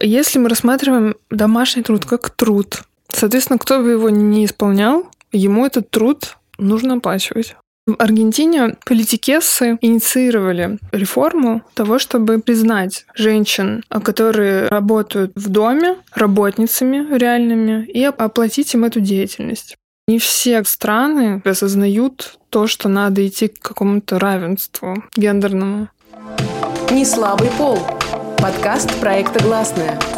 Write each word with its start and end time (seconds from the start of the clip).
Если 0.00 0.38
мы 0.38 0.48
рассматриваем 0.48 1.16
домашний 1.30 1.82
труд 1.82 2.04
как 2.04 2.30
труд, 2.30 2.82
соответственно, 3.12 3.58
кто 3.58 3.80
бы 3.80 3.90
его 3.90 4.10
не 4.10 4.44
исполнял, 4.44 5.06
ему 5.32 5.66
этот 5.66 5.90
труд 5.90 6.36
нужно 6.58 6.94
оплачивать. 6.94 7.56
В 7.86 7.96
Аргентине 7.98 8.76
политикессы 8.84 9.78
инициировали 9.80 10.78
реформу 10.92 11.62
того, 11.72 11.98
чтобы 11.98 12.38
признать 12.38 13.06
женщин, 13.14 13.82
которые 13.88 14.68
работают 14.68 15.32
в 15.34 15.48
доме, 15.48 15.96
работницами 16.14 17.16
реальными, 17.16 17.86
и 17.86 18.04
оплатить 18.04 18.74
им 18.74 18.84
эту 18.84 19.00
деятельность. 19.00 19.76
Не 20.06 20.18
все 20.18 20.62
страны 20.64 21.42
осознают 21.44 22.38
то, 22.50 22.66
что 22.66 22.88
надо 22.88 23.26
идти 23.26 23.48
к 23.48 23.58
какому-то 23.58 24.18
равенству 24.18 25.02
гендерному. 25.16 25.88
Не 26.90 27.04
слабый 27.06 27.50
пол. 27.56 27.78
Подкаст 28.40 29.00
проекта 29.00 29.42
«Гласная». 29.42 30.17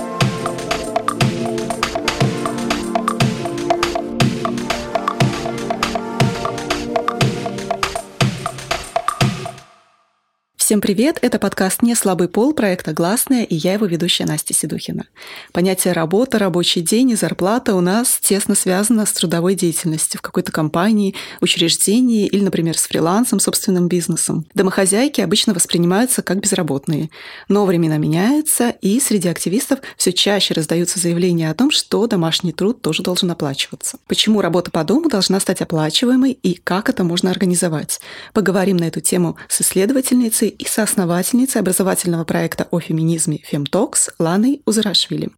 Всем 10.71 10.81
привет! 10.81 11.19
Это 11.21 11.41
подкаст 11.41 11.83
«Не 11.83 11.97
слабый 11.97 12.29
пол» 12.29 12.53
проекта 12.53 12.93
«Гласная» 12.93 13.43
и 13.43 13.57
я 13.57 13.73
его 13.73 13.87
ведущая 13.87 14.25
Настя 14.25 14.55
Седухина. 14.55 15.07
Понятие 15.51 15.95
работа, 15.95 16.39
рабочий 16.39 16.81
день 16.81 17.11
и 17.11 17.17
зарплата 17.17 17.75
у 17.75 17.81
нас 17.81 18.21
тесно 18.23 18.55
связано 18.55 19.05
с 19.05 19.11
трудовой 19.11 19.57
деятельностью 19.57 20.19
в 20.19 20.23
какой-то 20.23 20.53
компании, 20.53 21.17
учреждении 21.41 22.29
или, 22.29 22.45
например, 22.45 22.79
с 22.79 22.87
фрилансом, 22.87 23.41
собственным 23.41 23.89
бизнесом. 23.89 24.47
Домохозяйки 24.55 25.21
обычно 25.21 25.55
воспринимаются 25.55 26.23
как 26.23 26.39
безработные. 26.39 27.11
Но 27.49 27.67
времена 27.67 27.97
меняются, 27.97 28.71
и 28.71 29.01
среди 29.01 29.29
активистов 29.29 29.81
все 29.97 30.13
чаще 30.13 30.55
раздаются 30.55 31.01
заявления 31.01 31.51
о 31.51 31.55
том, 31.55 31.73
что 31.73 32.07
домашний 32.07 32.53
труд 32.53 32.81
тоже 32.81 33.03
должен 33.03 33.29
оплачиваться. 33.33 33.99
Почему 34.07 34.41
работа 34.41 34.71
по 34.71 34.85
дому 34.85 35.09
должна 35.09 35.41
стать 35.41 35.63
оплачиваемой 35.63 36.31
и 36.31 36.55
как 36.55 36.89
это 36.89 37.03
можно 37.03 37.33
организовать? 37.33 38.01
Поговорим 38.33 38.77
на 38.77 38.85
эту 38.85 39.01
тему 39.01 39.37
с 39.49 39.63
исследовательницей 39.63 40.60
и 40.61 40.67
соосновательницей 40.69 41.61
образовательного 41.61 42.25
проекта 42.25 42.69
о 42.71 42.81
феминизме 42.81 43.39
«Фемтокс» 43.39 44.11
Ланой 44.19 44.63
Узарашвили. 44.67 45.31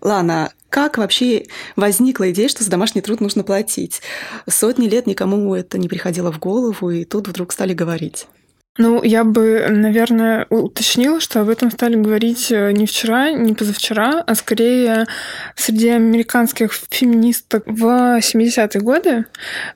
Лана, 0.00 0.52
как 0.68 0.98
вообще 0.98 1.46
возникла 1.76 2.30
идея, 2.30 2.48
что 2.48 2.62
за 2.62 2.70
домашний 2.70 3.00
труд 3.00 3.20
нужно 3.20 3.42
платить? 3.42 4.02
Сотни 4.48 4.86
лет 4.86 5.06
никому 5.06 5.54
это 5.54 5.78
не 5.78 5.88
приходило 5.88 6.30
в 6.30 6.38
голову, 6.38 6.90
и 6.90 7.04
тут 7.04 7.26
вдруг 7.26 7.52
стали 7.52 7.74
говорить. 7.74 8.28
Ну, 8.76 9.04
я 9.04 9.22
бы, 9.22 9.66
наверное, 9.70 10.46
уточнила, 10.50 11.20
что 11.20 11.40
об 11.40 11.48
этом 11.48 11.70
стали 11.70 11.94
говорить 11.94 12.50
э, 12.50 12.72
не 12.72 12.86
вчера, 12.86 13.30
не 13.30 13.54
позавчера, 13.54 14.24
а 14.26 14.34
скорее 14.34 15.06
среди 15.54 15.90
американских 15.90 16.72
феминисток 16.90 17.62
в 17.66 17.84
70-е 18.18 18.80
годы. 18.80 19.26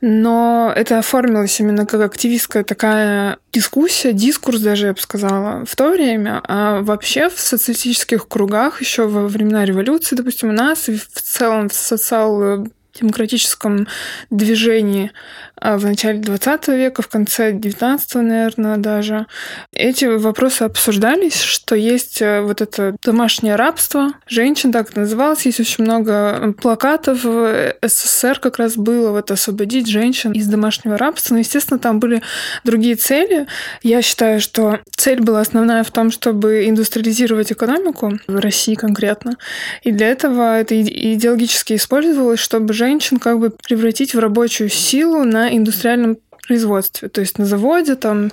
Но 0.01 0.73
это 0.75 0.99
оформилось 0.99 1.61
именно 1.61 1.87
как 1.87 2.01
активистская 2.01 2.65
такая 2.65 3.39
дискуссия, 3.53 4.13
дискурс 4.13 4.59
даже, 4.59 4.89
я 4.89 4.95
бы 4.95 5.01
сказала, 5.01 5.65
в 5.65 5.77
то 5.77 5.91
время. 5.93 6.41
А 6.49 6.83
вообще 6.83 7.29
в 7.29 7.39
социалистических 7.39 8.27
кругах 8.27 8.81
еще 8.81 9.07
во 9.07 9.29
времена 9.29 9.65
революции, 9.65 10.17
допустим, 10.17 10.49
у 10.49 10.53
нас 10.53 10.89
и 10.89 10.97
в 10.97 11.23
целом 11.23 11.69
в 11.69 11.75
социал 11.75 12.67
демократическом 13.01 13.87
движении 14.31 15.13
в 15.61 15.85
начале 15.85 16.19
20 16.19 16.69
века, 16.69 17.03
в 17.03 17.09
конце 17.09 17.53
19 17.53 18.15
наверное, 18.17 18.77
даже. 18.77 19.27
Эти 19.73 20.05
вопросы 20.05 20.63
обсуждались, 20.63 21.41
что 21.41 21.75
есть 21.75 22.21
э, 22.23 22.41
вот 22.43 22.61
это 22.61 22.97
домашнее 23.05 23.57
рабство. 23.57 24.13
Женщин 24.27 24.73
так 24.73 24.95
называлось. 24.97 25.47
Есть 25.47 25.61
очень 25.61 25.85
много 25.85 26.55
плакатов 26.61 27.25
в 27.25 27.75
СССР 27.83 28.39
как 28.41 28.59
раз 28.59 28.77
было 28.77 29.11
вот 29.11 29.31
освободить 29.31 29.89
женщин 29.89 30.33
из 30.33 30.47
домашнего 30.47 30.97
рабства. 30.97 31.35
Но, 31.35 31.41
естественно, 31.41 31.79
там 31.79 32.01
были 32.01 32.23
другие 32.65 32.95
цели. 32.97 33.47
Я 33.83 34.03
считаю, 34.03 34.41
что 34.41 34.79
цель 34.97 35.21
была 35.21 35.41
основная 35.41 35.83
в 35.85 35.91
том, 35.91 36.11
чтобы 36.11 36.69
индустриализировать 36.69 37.53
экономику 37.53 38.19
в 38.27 38.39
России 38.39 38.75
конкретно. 38.75 39.37
И 39.83 39.93
для 39.93 40.09
этого 40.09 40.59
это 40.59 40.81
идеологически 40.81 41.75
использовалось, 41.75 42.41
чтобы 42.41 42.73
женщин 42.73 43.19
как 43.19 43.39
бы 43.39 43.51
превратить 43.51 44.15
в 44.15 44.19
рабочую 44.19 44.69
силу 44.69 45.25
на 45.25 45.48
индустриальном 45.51 46.19
производстве, 46.47 47.09
то 47.09 47.21
есть 47.21 47.39
на 47.39 47.45
заводе, 47.45 47.95
там 47.95 48.33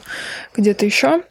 где-то 0.55 0.85
еще. 0.85 1.23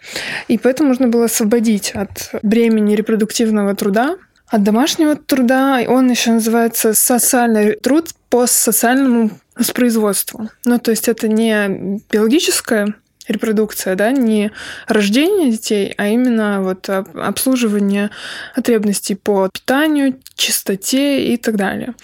И 0.49 0.59
поэтому 0.59 0.91
нужно 0.91 1.09
было 1.09 1.25
освободить 1.25 1.93
от 1.93 2.31
бремени 2.43 2.95
репродуктивного 2.95 3.75
труда, 3.75 4.17
от 4.49 4.63
домашнего 4.63 5.17
труда. 5.17 5.81
Он 5.89 6.11
еще 6.11 6.33
называется 6.33 6.93
социальный 6.95 7.77
труд 7.77 8.11
по 8.29 8.47
социальному 8.47 9.31
воспроизводству. 9.57 10.51
Ну, 10.67 10.79
то 10.79 10.91
есть 10.91 11.09
это 11.09 11.27
не 11.29 12.01
биологическое 12.11 12.95
репродукция, 13.29 13.95
да, 13.95 14.13
не 14.13 14.51
рождение 14.87 15.51
детей, 15.51 15.95
а 15.97 16.09
именно 16.09 16.63
вот 16.63 16.89
обслуживание 16.89 18.11
потребностей 18.55 19.15
по 19.15 19.49
питанию, 19.49 20.17
чистоте 20.35 21.33
и 21.33 21.37
так 21.37 21.57
далее. 21.57 21.95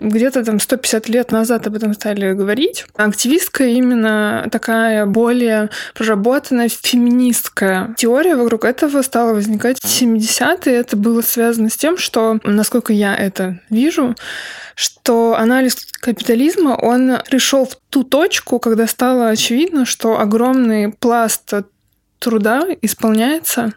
Где-то 0.00 0.44
там 0.44 0.60
150 0.60 1.08
лет 1.08 1.32
назад 1.32 1.66
об 1.66 1.76
этом 1.76 1.94
стали 1.94 2.32
говорить. 2.32 2.84
Активистка 2.96 3.64
именно 3.64 4.46
такая 4.50 5.06
более 5.06 5.70
проработанная 5.94 6.68
феминистская 6.68 7.94
теория 7.96 8.36
вокруг 8.36 8.64
этого 8.64 9.02
стала 9.02 9.32
возникать 9.32 9.78
в 9.80 9.84
70-е. 9.84 10.74
Это 10.74 10.96
было 10.96 11.22
связано 11.22 11.70
с 11.70 11.76
тем, 11.76 11.96
что, 11.96 12.38
насколько 12.44 12.92
я 12.92 13.14
это 13.16 13.60
вижу, 13.70 14.14
что 14.74 15.36
анализ 15.36 15.76
капитализма, 16.00 16.70
он 16.70 17.18
пришел 17.28 17.66
в 17.66 17.76
ту 17.90 18.02
точку, 18.02 18.58
когда 18.58 18.86
стало 18.86 19.28
очевидно, 19.28 19.84
что 19.84 20.18
огромный 20.60 20.92
пласт 20.92 21.52
труда 22.18 22.66
исполняется, 22.82 23.72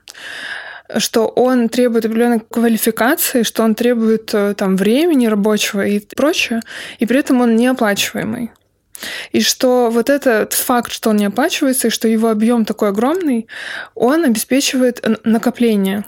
что 0.97 1.27
он 1.27 1.69
требует 1.69 2.05
определенной 2.05 2.41
квалификации, 2.41 3.43
что 3.43 3.63
он 3.63 3.73
требует 3.73 4.33
э, 4.33 4.53
там 4.53 4.75
времени 4.75 5.27
рабочего 5.27 5.85
и 5.85 5.99
прочее, 5.99 6.59
и 6.99 7.05
при 7.05 7.19
этом 7.19 7.41
он 7.41 7.55
неоплачиваемый. 7.55 8.51
И 9.31 9.41
что 9.41 9.89
вот 9.89 10.09
этот 10.09 10.53
факт, 10.53 10.91
что 10.91 11.09
он 11.09 11.17
не 11.17 11.25
оплачивается, 11.25 11.87
и 11.87 11.91
что 11.91 12.07
его 12.07 12.29
объем 12.29 12.65
такой 12.65 12.89
огромный, 12.89 13.47
он 13.95 14.25
обеспечивает 14.25 15.03
накопление 15.23 16.05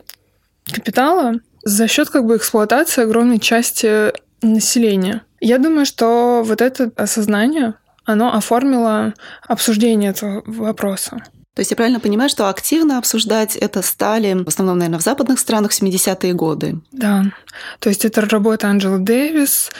капитала 0.71 1.35
за 1.63 1.87
счет 1.87 2.09
как 2.09 2.25
бы 2.25 2.35
эксплуатации 2.35 3.03
огромной 3.03 3.39
части 3.39 4.11
населения. 4.41 5.21
Я 5.39 5.57
думаю, 5.57 5.85
что 5.85 6.43
вот 6.45 6.61
это 6.61 6.91
осознание, 6.95 7.75
оно 8.05 8.35
оформило 8.35 9.13
обсуждение 9.47 10.11
этого 10.11 10.43
вопроса. 10.45 11.23
То 11.55 11.61
есть 11.61 11.71
я 11.71 11.77
правильно 11.77 11.99
понимаю, 12.01 12.29
что 12.29 12.49
активно 12.49 12.97
обсуждать 12.97 13.55
это 13.55 13.81
стали 13.81 14.33
в 14.33 14.49
основном, 14.49 14.77
наверное, 14.77 14.99
в 14.99 15.03
западных 15.03 15.39
странах 15.39 15.71
в 15.71 15.81
70-е 15.81 16.33
годы? 16.33 16.81
Да. 16.91 17.23
То 17.79 17.87
есть 17.87 18.03
это 18.03 18.19
работа 18.21 18.67
Анджелы 18.67 18.99
Дэвис, 18.99 19.71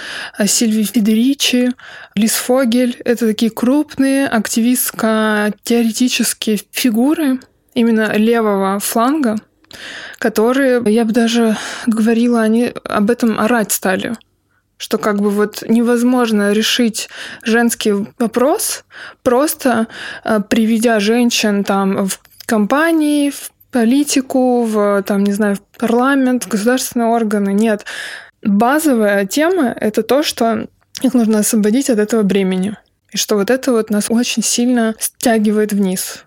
Сильви 0.46 0.86
Федеричи, 0.86 1.74
Лис 2.16 2.36
Фогель. 2.36 2.96
Это 3.04 3.28
такие 3.28 3.52
крупные 3.52 4.26
активистско-теоретические 4.28 6.62
фигуры 6.72 7.42
именно 7.74 8.16
левого 8.16 8.80
фланга, 8.80 9.36
которые, 10.18 10.82
я 10.86 11.04
бы 11.04 11.12
даже 11.12 11.58
говорила, 11.88 12.42
они 12.42 12.72
об 12.86 13.12
этом 13.12 13.38
орать 13.38 13.74
стали 13.74 14.16
что 14.78 14.98
как 14.98 15.22
бы 15.22 15.30
вот 15.30 15.64
невозможно 15.68 16.52
решить 16.52 17.10
женский 17.44 17.94
вопрос, 18.20 18.84
просто 19.24 19.88
э, 20.24 20.40
приведя 20.50 21.00
женщин 21.00 21.64
там 21.64 22.08
в 22.08 22.20
компании, 22.46 23.30
в 23.30 23.52
политику, 23.72 24.64
в, 24.64 25.04
там, 25.04 25.24
не 25.24 25.34
знаю, 25.34 25.56
в 25.56 25.80
парламент, 25.80 26.46
в 26.46 26.48
государственные 26.48 27.10
органы. 27.10 27.54
Нет. 27.54 27.86
Базовая 28.42 29.26
тема— 29.26 29.76
это 29.82 30.04
то, 30.04 30.24
что 30.24 30.68
их 31.02 31.14
нужно 31.14 31.40
освободить 31.40 31.90
от 31.90 32.00
этого 32.00 32.24
бремени. 32.24 32.78
И 33.12 33.18
что 33.18 33.36
вот 33.36 33.50
это 33.50 33.72
вот 33.72 33.90
нас 33.90 34.06
очень 34.10 34.44
сильно 34.44 34.96
стягивает 35.00 35.74
вниз. 35.74 36.24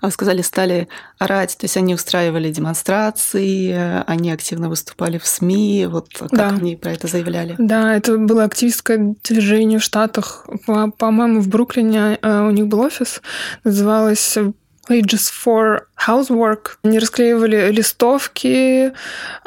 А 0.00 0.10
сказали, 0.10 0.42
стали 0.42 0.88
орать, 1.18 1.56
то 1.58 1.64
есть 1.64 1.76
они 1.76 1.94
устраивали 1.94 2.50
демонстрации, 2.50 4.02
они 4.06 4.32
активно 4.32 4.68
выступали 4.68 5.18
в 5.18 5.26
СМИ, 5.26 5.86
вот 5.90 6.08
как 6.18 6.30
да. 6.30 6.48
они 6.48 6.76
про 6.76 6.92
это 6.92 7.06
заявляли? 7.06 7.54
Да, 7.58 7.94
это 7.94 8.16
было 8.16 8.44
активистское 8.44 9.14
движение 9.22 9.78
в 9.78 9.82
Штатах. 9.82 10.46
По-моему, 10.66 11.40
в 11.40 11.48
Бруклине 11.48 12.18
э, 12.20 12.40
у 12.40 12.50
них 12.50 12.66
был 12.66 12.80
офис, 12.80 13.20
называлось 13.64 14.38
Wages 14.88 15.30
for 15.44 15.82
Housework. 16.06 16.78
Они 16.82 16.98
расклеивали 16.98 17.70
листовки, 17.70 18.92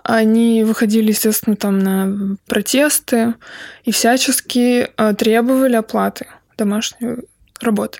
они 0.03 0.63
выходили, 0.63 1.09
естественно, 1.09 1.55
там 1.55 1.79
на 1.79 2.37
протесты 2.47 3.35
и 3.83 3.91
всячески 3.91 4.89
э, 4.95 5.13
требовали 5.15 5.75
оплаты 5.75 6.27
домашней 6.57 7.17
работы. 7.59 7.99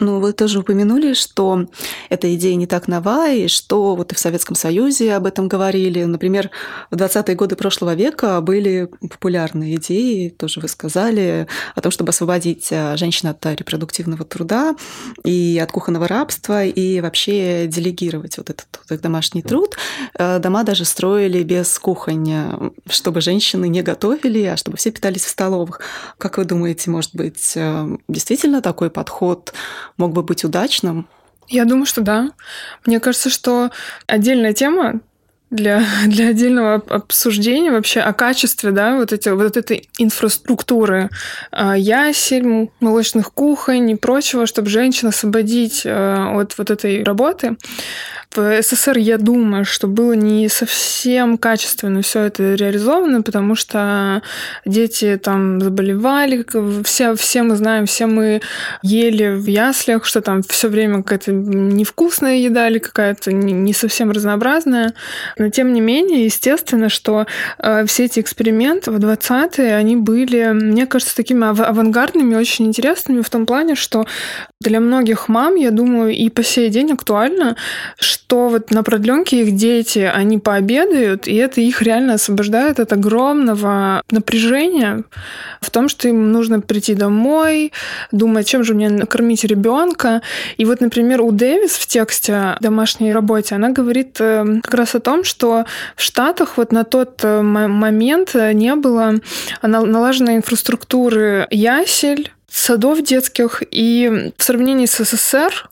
Ну, 0.00 0.20
вы 0.20 0.32
тоже 0.32 0.60
упомянули, 0.60 1.12
что 1.12 1.66
эта 2.08 2.32
идея 2.36 2.54
не 2.54 2.66
так 2.66 2.86
нова, 2.86 3.30
и 3.30 3.48
что 3.48 3.96
вот 3.96 4.12
и 4.12 4.14
в 4.14 4.18
Советском 4.18 4.54
Союзе 4.54 5.14
об 5.14 5.26
этом 5.26 5.48
говорили. 5.48 6.04
Например, 6.04 6.50
в 6.90 6.94
20-е 6.94 7.34
годы 7.34 7.56
прошлого 7.56 7.94
века 7.94 8.40
были 8.40 8.88
популярные 9.00 9.74
идеи, 9.74 10.28
тоже 10.28 10.60
вы 10.60 10.68
сказали, 10.68 11.48
о 11.74 11.80
том, 11.80 11.90
чтобы 11.90 12.10
освободить 12.10 12.68
э, 12.70 12.96
женщин 12.96 13.28
от 13.28 13.44
репродуктивного 13.44 14.24
труда 14.24 14.76
и 15.24 15.60
от 15.60 15.72
кухонного 15.72 16.06
рабства, 16.06 16.64
и 16.64 17.00
вообще 17.00 17.66
делегировать 17.66 18.38
вот 18.38 18.50
этот, 18.50 18.68
вот 18.72 18.86
этот 18.86 19.02
домашний 19.02 19.42
труд. 19.42 19.76
Э, 20.16 20.38
дома 20.38 20.62
даже 20.62 20.84
строили 20.84 21.42
без 21.42 21.76
кухонь, 21.76 22.72
чтобы 22.88 23.20
женщины 23.20 23.68
не 23.68 23.82
готовили, 23.82 24.44
а 24.44 24.56
чтобы 24.56 24.76
все 24.76 24.92
питались 24.92 25.24
в 25.24 25.28
столовых. 25.28 25.80
Как 26.18 26.38
вы 26.38 26.44
думаете, 26.44 26.90
может 26.90 27.16
быть, 27.16 27.56
действительно 28.08 28.62
такой 28.62 28.90
подход 28.90 29.52
мог 29.98 30.12
бы 30.12 30.22
быть 30.22 30.44
удачным? 30.44 31.06
Я 31.48 31.64
думаю, 31.64 31.86
что 31.86 32.00
да. 32.00 32.30
Мне 32.86 33.00
кажется, 33.00 33.30
что 33.30 33.70
отдельная 34.06 34.52
тема 34.54 35.00
для, 35.50 35.82
для 36.06 36.28
отдельного 36.28 36.74
обсуждения 36.74 37.70
вообще 37.70 38.00
о 38.00 38.12
качестве, 38.12 38.70
да, 38.70 38.96
вот, 38.96 39.12
эти, 39.12 39.28
вот 39.28 39.56
этой 39.56 39.88
инфраструктуры 39.98 41.10
а, 41.50 41.76
ясель, 41.76 42.70
молочных 42.80 43.32
кухонь 43.32 43.90
и 43.90 43.96
прочего, 43.96 44.46
чтобы 44.46 44.68
женщин 44.68 45.08
освободить 45.08 45.82
а, 45.84 46.38
от 46.40 46.56
вот 46.58 46.70
этой 46.70 47.02
работы. 47.02 47.56
СССР, 48.42 48.98
я 48.98 49.18
думаю, 49.18 49.64
что 49.64 49.86
было 49.86 50.12
не 50.12 50.48
совсем 50.48 51.38
качественно 51.38 52.02
все 52.02 52.22
это 52.22 52.54
реализовано, 52.54 53.22
потому 53.22 53.54
что 53.54 54.22
дети 54.64 55.18
там 55.22 55.60
заболевали, 55.60 56.44
все, 56.84 57.14
все 57.14 57.42
мы 57.42 57.56
знаем, 57.56 57.86
все 57.86 58.06
мы 58.06 58.40
ели 58.82 59.28
в 59.28 59.46
яслях, 59.46 60.04
что 60.04 60.20
там 60.20 60.42
все 60.42 60.68
время 60.68 61.02
какая-то 61.02 61.32
невкусная 61.32 62.36
еда 62.36 62.68
или 62.68 62.78
какая-то 62.78 63.32
не 63.32 63.72
совсем 63.72 64.10
разнообразная. 64.10 64.94
Но 65.36 65.48
тем 65.48 65.72
не 65.72 65.80
менее, 65.80 66.24
естественно, 66.24 66.88
что 66.88 67.26
э, 67.58 67.86
все 67.86 68.04
эти 68.04 68.20
эксперименты 68.20 68.90
в 68.90 68.96
20-е, 68.96 69.74
они 69.74 69.96
были, 69.96 70.50
мне 70.52 70.86
кажется, 70.86 71.16
такими 71.16 71.46
ав- 71.46 71.60
авангардными, 71.60 72.34
очень 72.34 72.66
интересными 72.66 73.22
в 73.22 73.30
том 73.30 73.46
плане, 73.46 73.74
что 73.74 74.06
для 74.60 74.80
многих 74.80 75.28
мам, 75.28 75.54
я 75.54 75.70
думаю, 75.70 76.14
и 76.14 76.28
по 76.28 76.42
сей 76.42 76.68
день 76.68 76.92
актуально, 76.92 77.56
что 77.98 78.27
вот 78.30 78.70
на 78.70 78.82
продленке 78.82 79.42
их 79.42 79.56
дети, 79.56 80.00
они 80.00 80.38
пообедают, 80.38 81.26
и 81.26 81.34
это 81.34 81.60
их 81.60 81.82
реально 81.82 82.14
освобождает 82.14 82.78
от 82.78 82.92
огромного 82.92 84.02
напряжения 84.10 85.04
в 85.60 85.70
том, 85.70 85.88
что 85.88 86.08
им 86.08 86.30
нужно 86.32 86.60
прийти 86.60 86.94
домой, 86.94 87.72
думать, 88.12 88.46
чем 88.46 88.64
же 88.64 88.74
мне 88.74 88.90
накормить 88.90 89.44
ребенка. 89.44 90.22
И 90.58 90.64
вот, 90.64 90.80
например, 90.80 91.22
у 91.22 91.30
Дэвис 91.30 91.72
в 91.72 91.86
тексте 91.86 92.56
домашней 92.60 93.12
работе, 93.12 93.54
она 93.54 93.70
говорит 93.70 94.16
э, 94.20 94.60
как 94.62 94.74
раз 94.74 94.94
о 94.94 95.00
том, 95.00 95.24
что 95.24 95.64
в 95.96 96.02
Штатах 96.02 96.56
вот 96.56 96.72
на 96.72 96.84
тот 96.84 97.20
э, 97.24 97.40
момент 97.40 98.34
не 98.34 98.74
было 98.74 99.14
налаженной 99.62 100.36
инфраструктуры 100.36 101.46
ясель, 101.50 102.30
садов 102.50 103.02
детских, 103.02 103.62
и 103.70 104.32
в 104.36 104.42
сравнении 104.42 104.86
с 104.86 105.04
СССР 105.04 105.68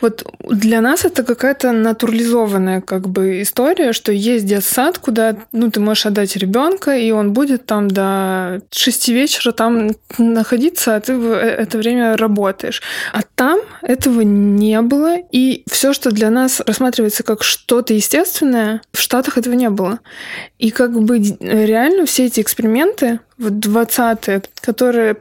вот 0.00 0.26
для 0.48 0.80
нас 0.80 1.04
это 1.04 1.22
какая-то 1.22 1.72
натурализованная 1.72 2.80
как 2.80 3.08
бы 3.08 3.42
история, 3.42 3.92
что 3.92 4.12
есть 4.12 4.46
детсад, 4.46 4.98
куда 4.98 5.36
ну, 5.52 5.70
ты 5.70 5.80
можешь 5.80 6.06
отдать 6.06 6.36
ребенка, 6.36 6.96
и 6.96 7.10
он 7.10 7.32
будет 7.32 7.66
там 7.66 7.88
до 7.88 8.62
6 8.70 9.08
вечера 9.08 9.52
там 9.52 9.90
находиться, 10.18 10.96
а 10.96 11.00
ты 11.00 11.16
в 11.16 11.32
э, 11.32 11.38
это 11.38 11.78
время 11.78 12.16
работаешь. 12.16 12.82
А 13.12 13.20
там 13.34 13.60
этого 13.82 14.20
не 14.22 14.80
было, 14.82 15.16
и 15.30 15.64
все, 15.70 15.92
что 15.92 16.10
для 16.10 16.30
нас 16.30 16.60
рассматривается 16.60 17.22
как 17.22 17.42
что-то 17.42 17.94
естественное, 17.94 18.82
в 18.92 19.00
Штатах 19.00 19.38
этого 19.38 19.54
не 19.54 19.70
было. 19.70 20.00
И 20.58 20.70
как 20.70 20.98
бы 20.98 21.18
реально 21.40 22.06
все 22.06 22.26
эти 22.26 22.40
эксперименты 22.40 23.20
в 23.38 23.48
20-е, 23.48 24.42
которые 24.60 25.16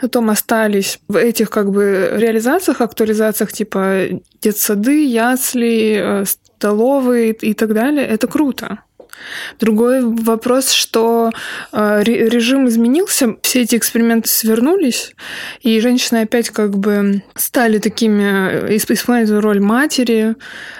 потом 0.00 0.30
остались 0.30 1.00
в 1.08 1.16
этих 1.16 1.50
как 1.50 1.70
бы 1.70 2.10
реализациях, 2.14 2.80
актуализациях 2.80 3.52
типа 3.52 4.06
детсады, 4.40 5.04
ясли, 5.04 6.00
э, 6.02 6.24
столовые 6.24 7.32
и 7.32 7.54
так 7.54 7.74
далее, 7.74 8.06
это 8.06 8.26
круто. 8.26 8.80
Другой 9.58 10.02
вопрос, 10.02 10.70
что 10.70 11.30
э, 11.72 12.02
режим 12.04 12.68
изменился, 12.68 13.36
все 13.42 13.62
эти 13.62 13.76
эксперименты 13.76 14.28
свернулись, 14.28 15.14
и 15.60 15.80
женщины 15.80 16.18
опять 16.18 16.50
как 16.50 16.76
бы 16.76 17.22
стали 17.34 17.78
такими, 17.78 18.68
э, 18.72 18.76
исполнять 18.76 19.30
роль 19.30 19.60
матери, 19.60 20.36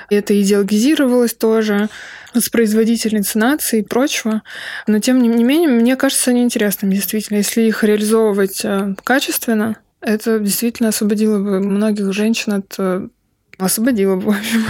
это 0.09 0.41
идеологизировалось 0.41 1.35
тоже 1.35 1.89
с 2.35 2.49
производительницы 2.49 3.39
нации 3.39 3.81
и 3.81 3.85
прочего. 3.85 4.43
Но 4.87 4.99
тем 5.01 5.21
не 5.21 5.45
менее, 5.45 5.69
мне 5.69 5.97
кажется, 5.97 6.31
они 6.31 6.43
интересными, 6.43 6.95
действительно. 6.95 7.39
Если 7.39 7.63
их 7.63 7.83
реализовывать 7.85 8.65
э, 8.65 8.95
качественно, 9.03 9.77
это 10.01 10.39
действительно 10.39 10.91
освободило 10.91 11.39
бы 11.39 11.61
многих 11.61 12.13
женщин 12.13 12.55
от... 12.55 13.11
Освободило 13.59 14.17
бы, 14.17 14.23
в 14.23 14.29
общем. 14.31 14.65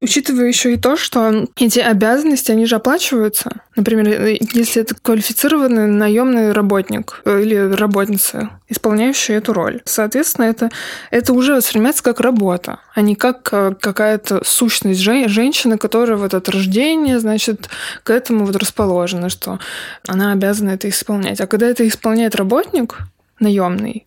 Учитывая 0.00 0.46
еще 0.46 0.74
и 0.74 0.76
то, 0.76 0.96
что 0.96 1.48
эти 1.56 1.80
обязанности, 1.80 2.52
они 2.52 2.66
же 2.66 2.76
оплачиваются. 2.76 3.62
Например, 3.74 4.08
э, 4.08 4.36
если 4.52 4.82
это 4.82 4.94
квалифицированный 4.94 5.86
наемный 5.86 6.52
работник 6.52 7.20
э, 7.24 7.42
или 7.42 7.56
работница, 7.74 8.50
исполняющая 8.68 9.38
эту 9.38 9.52
роль. 9.52 9.80
Соответственно, 9.84 10.46
это, 10.46 10.70
это 11.10 11.32
уже 11.32 11.54
воспринимается 11.54 12.04
как 12.04 12.20
работа, 12.20 12.78
а 12.94 13.00
не 13.00 13.16
как 13.16 13.48
э, 13.50 13.74
какая-то 13.80 14.44
сущность 14.44 15.00
женщины, 15.00 15.78
которая 15.78 16.16
вот 16.16 16.32
от 16.32 16.48
рождения, 16.48 17.18
значит, 17.18 17.68
к 18.04 18.10
этому 18.10 18.44
вот 18.44 18.54
расположена, 18.54 19.28
что 19.28 19.58
она 20.06 20.32
обязана 20.32 20.70
это 20.70 20.88
исполнять. 20.88 21.40
А 21.40 21.48
когда 21.48 21.66
это 21.66 21.86
исполняет 21.86 22.36
работник 22.36 22.98
наемный, 23.40 24.06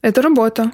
это 0.00 0.22
работа. 0.22 0.70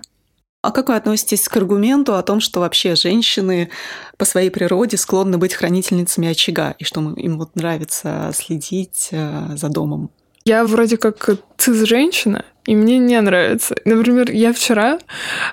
А 0.63 0.73
как 0.73 0.91
вы 0.91 0.97
относитесь 0.97 1.49
к 1.49 1.57
аргументу 1.57 2.15
о 2.15 2.23
том, 2.23 2.41
что 2.41 2.61
вообще 2.61 2.95
женщины 2.95 3.71
по 4.19 4.27
своей 4.27 4.51
природе 4.51 4.99
склонны 4.99 5.39
быть 5.39 5.55
хранительницами 5.55 6.29
очага, 6.29 6.75
и 6.79 6.85
что 6.85 7.01
им 7.17 7.39
вот 7.39 7.57
нравится 7.57 8.31
следить 8.35 9.09
э, 9.11 9.57
за 9.57 9.69
домом? 9.71 10.11
Я 10.45 10.65
вроде 10.65 10.99
как 10.99 11.31
цис-женщина, 11.57 12.45
и 12.67 12.77
мне 12.77 12.99
не 12.99 13.19
нравится. 13.21 13.75
Например, 13.87 14.31
я 14.31 14.53
вчера 14.53 14.99